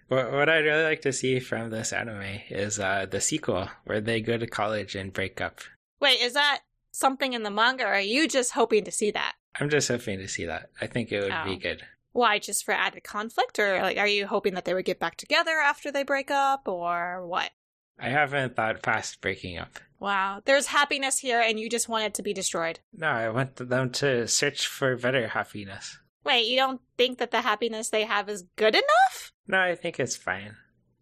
What 0.10 0.32
what 0.32 0.50
I'd 0.50 0.65
really 0.65 0.84
like 0.84 1.02
to 1.02 1.13
see 1.13 1.39
from 1.39 1.71
this 1.71 1.93
anime 1.93 2.41
is 2.50 2.80
uh 2.80 3.08
the 3.10 3.21
sequel 3.21 3.69
where 3.86 4.02
they 4.02 4.21
go 4.21 4.38
to 4.38 4.45
college 4.45 4.93
and 4.93 5.12
break 5.12 5.41
up. 5.41 5.62
Wait, 6.00 6.21
is 6.21 6.34
that 6.34 6.60
something 6.95 7.34
in 7.34 7.43
the 7.43 7.51
manga, 7.51 7.84
or 7.84 7.93
are 7.93 7.99
you 7.99 8.27
just 8.27 8.51
hoping 8.51 8.84
to 8.86 8.91
see 8.91 9.12
that? 9.12 9.34
I'm 9.60 9.69
just 9.69 9.88
hoping 9.88 10.19
to 10.19 10.27
see 10.27 10.45
that. 10.45 10.69
I 10.81 10.88
think 10.88 11.12
it 11.12 11.21
would 11.21 11.31
Oh. 11.31 11.43
be 11.45 11.58
good. 11.58 11.84
Why, 12.12 12.39
just 12.39 12.63
for 12.63 12.73
added 12.73 13.03
conflict, 13.03 13.60
or 13.60 13.81
like, 13.81 13.97
are 13.97 14.08
you 14.08 14.27
hoping 14.27 14.53
that 14.53 14.65
they 14.65 14.73
would 14.73 14.86
get 14.86 14.99
back 14.99 15.17
together 15.17 15.60
after 15.60 15.91
they 15.91 16.03
break 16.03 16.31
up, 16.31 16.67
or 16.67 17.25
what? 17.27 17.51
I 17.99 18.10
haven't 18.10 18.55
thought 18.55 18.81
past 18.84 19.21
breaking 19.21 19.58
up. 19.58 19.79
Wow, 19.99 20.41
there's 20.45 20.67
happiness 20.67 21.19
here, 21.19 21.39
and 21.41 21.60
you 21.60 21.69
just 21.69 21.88
want 21.89 22.05
it 22.05 22.13
to 22.15 22.23
be 22.23 22.34
destroyed. 22.34 22.79
No, 22.93 23.08
I 23.08 23.29
want 23.29 23.55
them 23.55 23.89
to 23.91 24.27
search 24.27 24.67
for 24.67 24.95
better 24.97 25.27
happiness. 25.29 25.97
Wait, 26.25 26.47
you 26.47 26.58
don't 26.58 26.81
think 26.97 27.17
that 27.19 27.31
the 27.31 27.41
happiness 27.41 27.89
they 27.89 28.03
have 28.03 28.27
is 28.29 28.43
good 28.55 28.75
enough? 28.75 29.31
No, 29.47 29.60
I 29.60 29.75
think 29.75 29.99
it's 29.99 30.15
fine. 30.15 30.55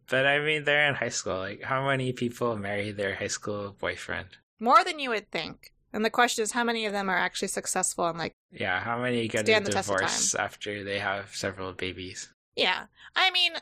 But 0.09 0.25
I 0.27 0.39
mean, 0.39 0.63
they're 0.65 0.87
in 0.87 0.95
high 0.95 1.09
school. 1.09 1.37
Like, 1.37 1.63
how 1.63 1.85
many 1.87 2.11
people 2.13 2.55
marry 2.57 2.91
their 2.91 3.15
high 3.15 3.27
school 3.27 3.75
boyfriend? 3.79 4.27
More 4.59 4.83
than 4.83 4.99
you 4.99 5.09
would 5.09 5.31
think. 5.31 5.72
And 5.93 6.03
the 6.03 6.09
question 6.09 6.43
is, 6.43 6.51
how 6.51 6.63
many 6.63 6.85
of 6.85 6.91
them 6.91 7.09
are 7.09 7.17
actually 7.17 7.49
successful 7.49 8.07
and 8.07 8.17
like, 8.17 8.33
Yeah, 8.51 8.79
how 8.81 8.99
many 8.99 9.27
get 9.27 9.41
a 9.41 9.43
the 9.45 9.71
test 9.71 9.89
of 9.89 9.95
divorce 9.97 10.35
after 10.35 10.83
they 10.83 10.99
have 10.99 11.35
several 11.35 11.73
babies? 11.73 12.29
yeah. 12.55 12.85
I 13.15 13.29
mean, 13.31 13.53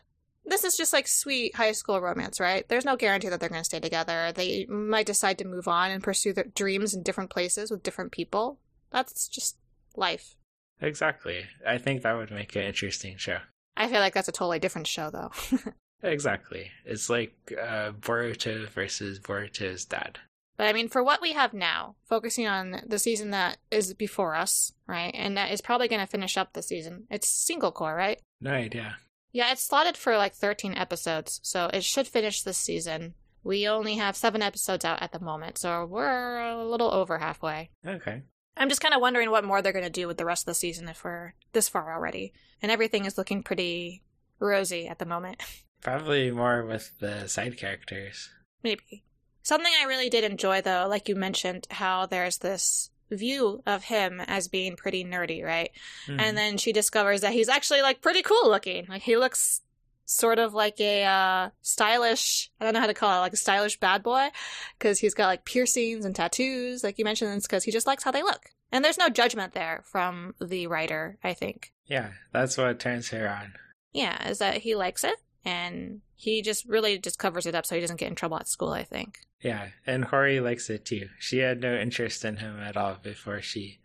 this 0.46 0.64
is 0.64 0.76
just 0.78 0.94
like 0.94 1.08
sweet 1.08 1.56
high 1.56 1.74
school 1.74 2.02
romance, 2.02 2.40
right? 2.40 2.68
There's 2.68 2.86
no 2.86 2.96
guarantee 2.96 3.30
that 3.30 3.40
they're 3.40 3.50
going 3.50 3.62
to 3.62 3.66
stay 3.66 3.80
together. 3.80 4.32
They 4.34 4.66
might 4.68 5.06
decide 5.06 5.38
to 5.40 5.46
move 5.46 5.68
on 5.68 5.92
and 5.92 6.02
pursue 6.04 6.34
their 6.34 6.46
dreams 6.46 6.94
in 6.94 7.04
different 7.04 7.30
places 7.30 7.70
with 7.70 7.84
different 7.84 8.12
people. 8.12 8.60
That's 8.92 9.28
just 9.28 9.58
life. 9.96 10.36
Exactly. 10.82 11.46
I 11.68 11.78
think 11.78 12.02
that 12.02 12.18
would 12.18 12.32
make 12.32 12.56
an 12.56 12.64
interesting 12.64 13.18
show. 13.18 13.40
I 13.78 13.88
feel 13.88 14.00
like 14.00 14.14
that's 14.14 14.28
a 14.28 14.32
totally 14.34 14.60
different 14.60 14.88
show, 14.88 15.10
though. 15.10 15.32
Exactly. 16.04 16.72
It's 16.84 17.10
like 17.12 17.36
uh, 17.52 17.92
Boruto 17.92 18.68
versus 18.70 19.20
Boruto's 19.20 19.86
dad. 19.86 20.18
But 20.62 20.68
I 20.68 20.74
mean, 20.74 20.90
for 20.90 21.04
what 21.04 21.24
we 21.24 21.34
have 21.34 21.56
now, 21.56 21.96
focusing 22.06 22.46
on 22.46 22.84
the 22.86 23.00
season 23.00 23.32
that 23.32 23.58
is 23.72 23.96
before 23.96 24.36
us, 24.36 24.74
right? 24.86 25.10
And 25.18 25.36
that 25.36 25.52
is 25.52 25.60
probably 25.60 25.88
going 25.88 26.02
to 26.02 26.06
finish 26.06 26.38
up 26.38 26.54
the 26.54 26.62
season. 26.62 27.08
It's 27.10 27.28
single 27.28 27.72
cour, 27.72 27.96
right? 27.96 28.22
No 28.40 28.52
idea. 28.52 28.98
Yeah, 29.32 29.52
it's 29.52 29.64
slotted 29.64 29.98
for 29.98 30.18
like 30.18 30.36
13 30.36 30.76
episodes, 30.76 31.40
so 31.42 31.72
it 31.74 31.84
should 31.84 32.08
finish 32.08 32.44
this 32.44 32.60
season. 32.60 33.16
We 33.44 33.68
only 33.68 33.96
have 33.96 34.16
seven 34.16 34.44
episodes 34.44 34.86
out 34.86 35.02
at 35.02 35.14
the 35.14 35.20
moment, 35.20 35.58
so 35.58 35.84
we're 35.84 36.40
a 36.40 36.64
little 36.64 36.94
over 36.94 37.18
halfway. 37.18 37.72
Okay. 37.84 38.22
I'm 38.56 38.70
just 38.70 38.82
kind 38.82 38.94
of 38.94 39.02
wondering 39.02 39.32
what 39.32 39.44
more 39.44 39.64
they're 39.64 39.74
going 39.74 39.84
to 39.84 39.90
do 39.90 40.08
with 40.08 40.20
the 40.20 40.26
rest 40.26 40.44
of 40.44 40.52
the 40.52 40.54
season 40.54 40.88
if 40.88 41.04
we're 41.04 41.34
this 41.54 41.70
far 41.70 41.92
already. 41.92 42.34
And 42.62 42.72
everything 42.72 43.06
is 43.06 43.18
looking 43.18 43.42
pretty 43.42 44.04
rosy 44.38 44.88
at 44.88 45.00
the 45.00 45.08
moment. 45.08 45.42
Probably 45.82 46.30
more 46.30 46.64
with 46.64 46.94
the 47.00 47.28
side 47.28 47.58
characters. 47.58 48.30
Maybe. 48.62 49.06
Something 49.44 49.72
I 49.82 49.86
really 49.86 50.10
did 50.10 50.24
enjoy, 50.24 50.62
though, 50.62 50.88
like 50.90 51.08
you 51.10 51.16
mentioned, 51.16 51.68
how 51.72 52.06
there's 52.06 52.38
this 52.40 52.90
view 53.10 53.62
of 53.66 53.84
him 53.86 54.22
as 54.22 54.48
being 54.48 54.76
pretty 54.76 55.04
nerdy, 55.04 55.44
right? 55.44 55.72
Mhm. 56.08 56.22
And 56.22 56.38
then 56.38 56.58
she 56.58 56.72
discovers 56.72 57.22
that 57.22 57.34
he's 57.34 57.50
actually 57.50 57.82
like 57.82 58.02
pretty 58.02 58.22
cool 58.22 58.50
looking. 58.50 58.86
Like 58.88 59.02
he 59.02 59.18
looks 59.18 59.62
sort 60.06 60.40
of 60.40 60.54
like 60.54 60.80
a 60.80 61.04
uh, 61.04 61.50
stylish, 61.62 62.50
I 62.60 62.66
don't 62.66 62.74
know 62.74 62.80
how 62.80 62.88
to 62.88 62.94
call 62.94 63.18
it, 63.18 63.22
like 63.22 63.34
a 63.34 63.38
stylish 63.38 63.80
bad 63.80 64.04
boy, 64.04 64.30
because 64.78 65.00
he's 65.00 65.14
got 65.14 65.28
like 65.28 65.44
piercings 65.46 66.06
and 66.06 66.16
tattoos, 66.16 66.84
like 66.84 66.98
you 67.00 67.06
mentioned. 67.06 67.34
It's 67.36 67.48
because 67.48 67.64
he 67.64 67.72
just 67.72 67.88
likes 67.88 68.04
how 68.04 68.12
they 68.12 68.24
look. 68.24 68.52
And 68.72 68.84
there's 68.86 68.98
no 68.98 69.10
judgment 69.10 69.54
there 69.54 69.82
from 69.86 70.34
the 70.40 70.68
writer, 70.68 71.18
I 71.24 71.34
think. 71.34 71.74
yeah, 71.88 72.12
that's 72.32 72.58
what 72.58 72.80
turns 72.80 73.10
her 73.10 73.28
on. 73.28 73.54
Yeah, 73.92 74.30
is 74.30 74.38
that 74.40 74.60
he 74.60 74.76
likes 74.76 75.04
it, 75.04 75.16
and 75.46 76.02
he 76.16 76.42
just 76.42 76.66
really 76.66 76.98
just 77.00 77.18
covers 77.20 77.46
it 77.46 77.56
up 77.56 77.66
so 77.66 77.76
he 77.76 77.82
doesn't 77.82 78.00
get 78.00 78.10
in 78.10 78.16
trouble 78.16 78.38
at 78.38 78.48
school. 78.48 78.72
I 78.72 78.84
think. 78.84 79.20
Yeah, 79.42 79.70
and 79.88 80.06
Hori 80.06 80.40
likes 80.40 80.70
it 80.70 80.86
too. 80.86 81.10
She 81.20 81.40
had 81.40 81.62
no 81.62 81.76
interest 81.76 82.24
in 82.26 82.38
him 82.38 82.60
at 82.60 82.78
all 82.78 82.98
before 83.02 83.42
she 83.42 83.80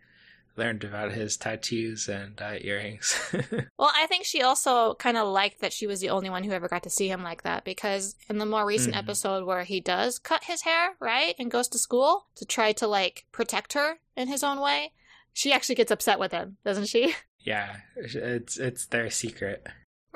learned 0.55 0.83
about 0.83 1.11
his 1.11 1.37
tattoos 1.37 2.07
and 2.09 2.39
uh, 2.41 2.55
earrings. 2.61 3.15
Well, 3.77 3.91
I 3.95 4.07
think 4.07 4.25
she 4.25 4.41
also 4.41 4.95
kind 4.95 5.15
of 5.17 5.27
liked 5.27 5.61
that 5.61 5.71
she 5.71 5.85
was 5.85 5.99
the 5.99 6.09
only 6.09 6.31
one 6.31 6.43
who 6.43 6.51
ever 6.51 6.67
got 6.67 6.81
to 6.83 6.89
see 6.89 7.07
him 7.09 7.21
like 7.21 7.43
that 7.43 7.63
because 7.63 8.15
in 8.27 8.39
the 8.39 8.45
more 8.45 8.65
recent 8.65 8.95
Mhm. 8.95 8.97
episode 8.97 9.45
where 9.45 9.63
he 9.63 9.79
does 9.79 10.17
cut 10.17 10.45
his 10.45 10.63
hair, 10.63 10.95
right, 10.99 11.35
and 11.37 11.51
goes 11.51 11.67
to 11.69 11.77
school 11.77 12.25
to 12.37 12.45
try 12.45 12.71
to 12.73 12.87
like 12.87 13.25
protect 13.31 13.73
her 13.73 13.99
in 14.15 14.27
his 14.29 14.43
own 14.43 14.59
way, 14.59 14.93
she 15.31 15.53
actually 15.53 15.75
gets 15.75 15.91
upset 15.91 16.17
with 16.19 16.31
him, 16.31 16.57
doesn't 16.65 16.87
she? 16.87 17.13
yeah, 17.39 17.77
it's 17.95 18.57
it's 18.57 18.87
their 18.87 19.11
secret. 19.11 19.67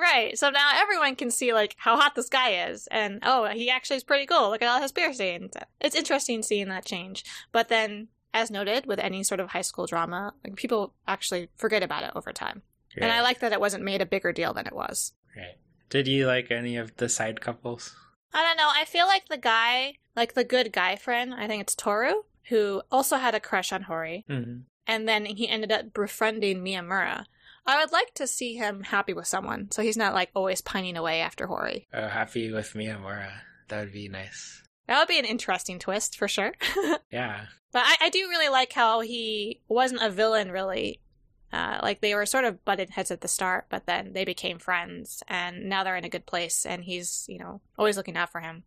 Right. 0.02 0.36
So 0.38 0.50
now 0.50 0.72
everyone 0.74 1.16
can 1.16 1.30
see 1.30 1.54
like 1.54 1.76
how 1.78 1.96
hot 1.96 2.16
this 2.16 2.28
guy 2.28 2.68
is, 2.70 2.88
and 2.88 3.20
oh, 3.22 3.46
he 3.46 3.70
actually 3.70 3.98
is 3.98 4.04
pretty 4.04 4.26
cool. 4.26 4.50
Look 4.50 4.64
at 4.64 4.68
all 4.68 4.82
his 4.82 4.92
piercings. 4.92 5.54
It's 5.80 5.96
interesting 5.96 6.42
seeing 6.42 6.70
that 6.70 6.86
change. 6.86 7.24
But 7.52 7.70
then, 7.70 8.08
as 8.34 8.50
noted 8.50 8.88
with 8.88 8.98
any 9.00 9.24
sort 9.24 9.40
of 9.40 9.50
high 9.50 9.62
school 9.62 9.86
drama, 9.86 10.34
like 10.44 10.56
people 10.56 10.96
actually 11.08 11.50
forget 11.56 11.84
about 11.84 12.04
it 12.04 12.12
over 12.16 12.34
time. 12.34 12.64
And 12.98 13.12
I 13.12 13.22
like 13.22 13.40
that 13.40 13.54
it 13.54 13.60
wasn't 13.62 13.84
made 13.84 14.02
a 14.02 14.06
bigger 14.06 14.34
deal 14.34 14.54
than 14.54 14.66
it 14.68 14.76
was. 14.76 15.14
Right. 15.38 15.56
Did 15.90 16.08
you 16.08 16.26
like 16.26 16.50
any 16.52 16.76
of 16.78 16.98
the 16.98 17.08
side 17.08 17.40
couples? 17.40 17.96
I 18.34 18.44
don't 18.44 18.58
know. 18.58 18.70
I 18.74 18.86
feel 18.86 19.06
like 19.08 19.28
the 19.30 19.38
guy, 19.38 19.96
like 20.16 20.34
the 20.34 20.44
good 20.44 20.74
guy 20.74 20.96
friend, 20.96 21.34
I 21.34 21.48
think 21.48 21.62
it's 21.62 21.76
Toru, 21.76 22.24
who 22.50 22.82
also 22.92 23.18
had 23.18 23.36
a 23.36 23.40
crush 23.40 23.72
on 23.72 23.84
Hori, 23.84 24.26
Mm-hmm. 24.30 24.62
and 24.88 25.08
then 25.08 25.26
he 25.26 25.48
ended 25.48 25.72
up 25.72 25.94
befriending 25.94 26.64
Miyamura. 26.64 27.26
I 27.65 27.80
would 27.80 27.91
like 27.91 28.13
to 28.15 28.28
see 28.28 28.56
him 28.56 28.84
happy 28.84 29.13
with 29.13 29.28
someone, 29.28 29.69
so 29.71 29.82
he's 29.82 29.97
not 29.97 30.13
like 30.13 30.32
always 30.34 30.62
pining 30.62 30.97
away 30.97 31.21
after 31.21 31.47
Hori. 31.47 31.88
Oh, 31.93 32.08
happy 32.08 32.52
with 32.52 32.74
me 32.76 32.88
and 32.88 33.04
Miyamura. 33.04 33.32
That 33.67 33.82
would 33.82 33.93
be 33.93 34.10
nice. 34.10 34.63
That 34.88 35.00
would 35.00 35.08
be 35.08 35.19
an 35.19 35.26
interesting 35.26 35.80
twist 35.80 36.17
for 36.17 36.28
sure. 36.28 36.54
Yeah. 37.12 37.45
but 37.71 37.84
I, 37.86 37.95
I 38.04 38.10
do 38.10 38.28
really 38.30 38.50
like 38.50 38.74
how 38.74 39.02
he 39.02 39.62
wasn't 39.67 40.02
a 40.02 40.10
villain, 40.10 40.52
really. 40.52 41.00
Uh, 41.54 41.80
like 41.84 42.00
they 42.02 42.15
were 42.15 42.26
sort 42.26 42.45
of 42.45 42.63
butted 42.63 42.89
heads 42.91 43.12
at 43.12 43.21
the 43.21 43.28
start, 43.28 43.65
but 43.69 43.86
then 43.86 44.13
they 44.13 44.24
became 44.26 44.58
friends, 44.58 45.21
and 45.28 45.67
now 45.69 45.84
they're 45.84 45.97
in 45.97 46.06
a 46.06 46.10
good 46.10 46.26
place, 46.26 46.65
and 46.65 46.84
he's, 46.86 47.26
you 47.28 47.38
know, 47.38 47.60
always 47.78 47.97
looking 47.97 48.15
out 48.17 48.32
for 48.32 48.39
him. 48.39 48.63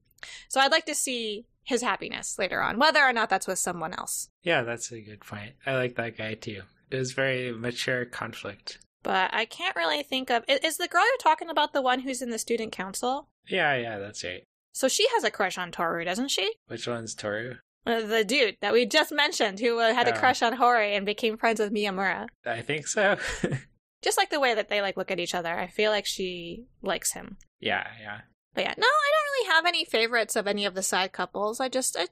So 0.48 0.60
I'd 0.60 0.70
like 0.70 0.84
to 0.86 0.94
see 0.94 1.46
his 1.62 1.80
happiness 1.82 2.38
later 2.38 2.60
on, 2.62 2.78
whether 2.78 3.00
or 3.02 3.12
not 3.12 3.30
that's 3.30 3.46
with 3.46 3.58
someone 3.58 3.94
else. 3.94 4.28
Yeah, 4.42 4.62
that's 4.62 4.92
a 4.92 5.00
good 5.00 5.20
point. 5.20 5.52
I 5.64 5.74
like 5.76 5.96
that 5.96 6.16
guy 6.18 6.34
too. 6.34 6.62
It 6.90 6.96
was 6.98 7.12
very 7.12 7.52
mature 7.52 8.04
conflict. 8.04 8.78
But 9.02 9.34
I 9.34 9.44
can't 9.44 9.76
really 9.76 10.02
think 10.02 10.30
of. 10.30 10.44
Is 10.48 10.76
the 10.78 10.88
girl 10.88 11.02
you're 11.04 11.16
talking 11.18 11.50
about 11.50 11.72
the 11.72 11.82
one 11.82 12.00
who's 12.00 12.22
in 12.22 12.30
the 12.30 12.38
student 12.38 12.72
council? 12.72 13.28
Yeah, 13.48 13.74
yeah, 13.76 13.98
that's 13.98 14.24
right. 14.24 14.44
So 14.72 14.88
she 14.88 15.06
has 15.14 15.24
a 15.24 15.30
crush 15.30 15.58
on 15.58 15.70
Toru, 15.70 16.04
doesn't 16.04 16.30
she? 16.30 16.52
Which 16.68 16.86
one's 16.86 17.14
Toru? 17.14 17.56
Uh, 17.86 18.00
the 18.00 18.24
dude 18.24 18.56
that 18.62 18.72
we 18.72 18.86
just 18.86 19.12
mentioned 19.12 19.60
who 19.60 19.78
uh, 19.78 19.92
had 19.92 20.08
a 20.08 20.16
Oh. 20.16 20.18
crush 20.18 20.40
on 20.42 20.54
Hori 20.54 20.94
and 20.94 21.04
became 21.04 21.36
friends 21.36 21.60
with 21.60 21.72
Miyamura. 21.72 22.28
I 22.46 22.62
think 22.62 22.86
so. 22.86 23.18
Just 24.02 24.16
like 24.18 24.30
the 24.30 24.40
way 24.40 24.54
that 24.54 24.68
they 24.70 24.80
like 24.80 24.96
look 24.96 25.10
at 25.10 25.20
each 25.20 25.34
other. 25.34 25.52
I 25.58 25.66
feel 25.66 25.90
like 25.90 26.06
she 26.06 26.64
likes 26.82 27.12
him. 27.12 27.36
yeah, 27.60 27.86
yeah. 28.00 28.20
But 28.54 28.64
yeah, 28.64 28.74
no, 28.78 28.86
I 28.86 29.10
don't 29.12 29.32
really 29.32 29.54
have 29.54 29.66
any 29.66 29.84
favorites 29.84 30.36
of 30.36 30.46
any 30.46 30.64
of 30.64 30.74
the 30.74 30.82
side 30.82 31.12
couples. 31.12 31.58
I 31.60 31.68
just 31.68 31.96
I 31.98 32.06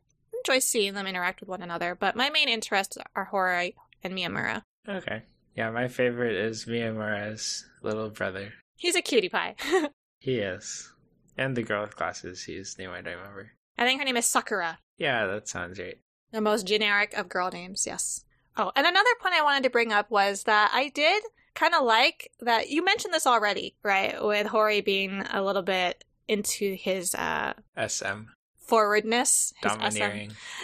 enjoy 0.47 0.59
seeing 0.59 0.95
them 0.95 1.07
interact 1.07 1.41
with 1.41 1.49
one 1.49 1.63
another. 1.63 1.95
But 1.99 2.17
my 2.17 2.31
main 2.31 2.49
interests 2.49 2.99
are 3.17 3.27
Hori 3.27 3.75
and 4.03 4.15
Miyamura. 4.15 4.63
Okay. 4.89 5.23
Yeah, 5.57 5.71
my 5.71 5.89
favorite 5.89 6.35
is 6.37 6.65
Miyamura's 6.65 7.67
little 7.83 8.11
brother. 8.11 8.53
He's 8.77 8.97
a 8.97 9.03
cutie 9.03 9.29
pie. 9.29 9.57
He 10.23 10.39
is. 10.39 10.89
And 11.37 11.57
the 11.57 11.65
girl 11.65 11.83
with 11.83 11.97
glasses, 11.97 12.45
whose 12.45 12.79
name 12.79 12.91
I 12.91 13.01
don't 13.01 13.17
remember. 13.17 13.51
I 13.77 13.85
think 13.85 13.99
her 14.01 14.05
name 14.05 14.17
is 14.17 14.25
Sakura. 14.25 14.79
Yeah, 14.97 15.27
that 15.27 15.49
sounds 15.49 15.81
right. 15.81 15.99
The 16.31 16.41
most 16.41 16.65
generic 16.65 17.13
of 17.15 17.29
girl 17.29 17.51
names, 17.51 17.89
yes. 17.89 18.25
Oh, 18.57 18.71
and 18.77 18.87
another 18.87 19.11
point 19.21 19.35
I 19.35 19.43
wanted 19.43 19.65
to 19.65 19.71
bring 19.71 19.93
up 19.93 20.13
was 20.13 20.45
that 20.45 20.71
I 20.73 20.91
did 20.91 21.25
kind 21.55 21.75
of 21.75 21.83
like 21.83 22.31
that 22.39 22.71
you 22.71 22.85
mentioned 22.85 23.13
this 23.13 23.27
already, 23.27 23.75
right? 23.83 24.15
With 24.25 24.47
Hori 24.47 24.81
being 24.81 25.23
a 25.33 25.43
little 25.43 25.63
bit 25.63 26.05
into 26.29 26.75
his 26.75 27.17
uh 27.17 27.55
SM. 27.77 28.29
Forwardness, 28.73 29.53
his 29.63 29.95
SM. 29.97 30.01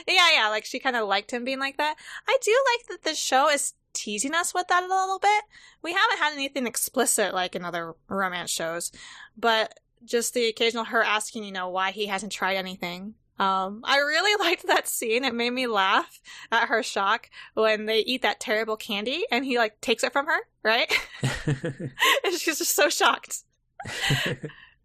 Yeah, 0.07 0.29
yeah, 0.33 0.49
like 0.49 0.65
she 0.65 0.79
kind 0.79 0.97
of 0.97 1.07
liked 1.07 1.31
him 1.31 1.45
being 1.45 1.59
like 1.59 1.77
that. 1.77 1.95
I 2.27 2.39
do 2.41 2.57
like 2.73 2.87
that 2.89 3.07
the 3.07 3.15
show 3.15 3.51
is 3.51 3.75
teasing 3.93 4.35
us 4.35 4.55
with 4.55 4.67
that 4.69 4.83
a 4.83 4.87
little 4.87 5.19
bit. 5.19 5.45
We 5.83 5.93
haven't 5.93 6.17
had 6.17 6.33
anything 6.33 6.67
explicit 6.67 7.35
like 7.35 7.55
in 7.55 7.67
other 7.67 7.97
romance 8.09 8.51
shows, 8.51 8.93
but 9.37 9.79
just 10.07 10.33
the 10.33 10.47
occasional 10.47 10.85
her 10.85 11.03
asking, 11.03 11.45
you 11.45 11.53
know, 11.53 11.69
why 11.69 11.91
he 11.91 12.07
hasn't 12.07 12.33
tried 12.33 12.57
anything. 12.57 13.13
Um, 13.39 13.83
I 13.85 13.99
really 13.99 14.43
liked 14.47 14.67
that 14.69 14.89
scene. 14.89 15.23
It 15.23 15.35
made 15.35 15.51
me 15.51 15.67
laugh 15.67 16.19
at 16.51 16.69
her 16.69 16.83
shock 16.83 17.29
when 17.53 17.85
they 17.85 17.99
eat 17.99 18.23
that 18.23 18.41
terrible 18.41 18.79
candy 18.79 19.27
and 19.31 19.45
he 19.45 19.59
like 19.59 19.83
takes 19.83 20.03
it 20.03 20.15
from 20.15 20.25
her, 20.25 20.41
right? 20.63 20.91
and 21.47 22.35
she's 22.39 22.57
just 22.57 22.75
so 22.75 22.89
shocked. 22.89 23.43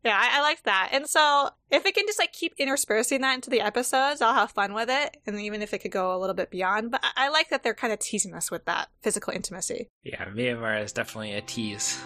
Yeah, 0.03 0.19
I, 0.19 0.39
I 0.39 0.41
liked 0.41 0.65
that. 0.65 0.89
And 0.91 1.07
so 1.07 1.49
if 1.71 1.85
it 1.85 1.95
can 1.95 2.05
just 2.05 2.19
like 2.19 2.33
keep 2.33 2.53
interspersing 2.57 3.21
that 3.21 3.35
into 3.35 3.49
the 3.49 3.61
episodes, 3.61 4.21
I'll 4.21 4.33
have 4.33 4.51
fun 4.51 4.73
with 4.73 4.89
it. 4.89 5.17
And 5.25 5.39
even 5.39 5.61
if 5.61 5.73
it 5.73 5.79
could 5.79 5.91
go 5.91 6.15
a 6.15 6.19
little 6.19 6.33
bit 6.35 6.51
beyond, 6.51 6.91
but 6.91 7.01
I, 7.03 7.27
I 7.27 7.29
like 7.29 7.49
that 7.49 7.63
they're 7.63 7.73
kind 7.73 7.93
of 7.93 7.99
teasing 7.99 8.33
us 8.33 8.51
with 8.51 8.65
that 8.65 8.89
physical 9.01 9.33
intimacy. 9.33 9.89
yeah, 10.03 10.25
Miyamura 10.25 10.83
is 10.83 10.91
definitely 10.91 11.33
a 11.33 11.41
tease. 11.41 12.01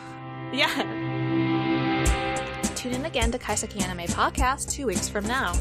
Yeah. 0.54 0.68
Tune 2.76 2.94
in 2.94 3.06
again 3.06 3.32
to 3.32 3.40
Kaiseki 3.40 3.82
Anime 3.82 4.06
Podcast 4.08 4.72
two 4.72 4.86
weeks 4.86 5.10
from 5.10 5.26
now. 5.26 5.54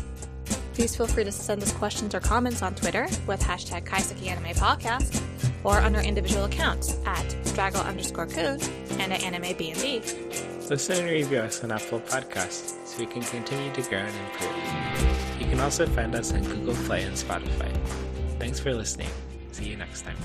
Please 0.74 0.94
feel 0.94 1.06
free 1.06 1.24
to 1.24 1.32
send 1.32 1.62
us 1.62 1.72
questions 1.72 2.14
or 2.14 2.20
comments 2.20 2.60
on 2.60 2.74
Twitter 2.74 3.08
with 3.26 3.40
hashtag 3.40 3.86
Kaiseki 3.86 4.26
Anime 4.28 4.54
Podcast 4.54 5.22
or 5.64 5.80
on 5.80 5.96
our 5.96 6.02
individual 6.02 6.44
accounts 6.44 6.98
at 7.06 7.24
Draggle 7.56 7.84
underscore 7.86 8.26
Coon 8.26 8.60
and 9.00 9.12
at 9.12 9.24
Anime 9.24 9.56
B&B. 9.56 10.02
Listen 10.68 10.96
and 10.96 11.10
review 11.10 11.38
us 11.38 11.62
on 11.62 11.70
Apple 11.70 12.00
Podcasts 12.00 12.74
so 12.84 12.98
we 12.98 13.06
can 13.06 13.22
continue 13.22 13.72
to 13.72 13.82
grow 13.82 13.98
and 13.98 14.16
improve. 14.26 15.40
You 15.40 15.46
can 15.46 15.60
also 15.60 15.86
find 15.86 16.12
us 16.16 16.32
on 16.32 16.42
Google 16.42 16.74
Play 16.86 17.04
and 17.04 17.14
Spotify. 17.14 17.72
Thanks 18.40 18.58
for 18.58 18.74
listening. 18.74 19.08
See 19.52 19.66
you 19.66 19.76
next 19.76 20.02
time. 20.02 20.16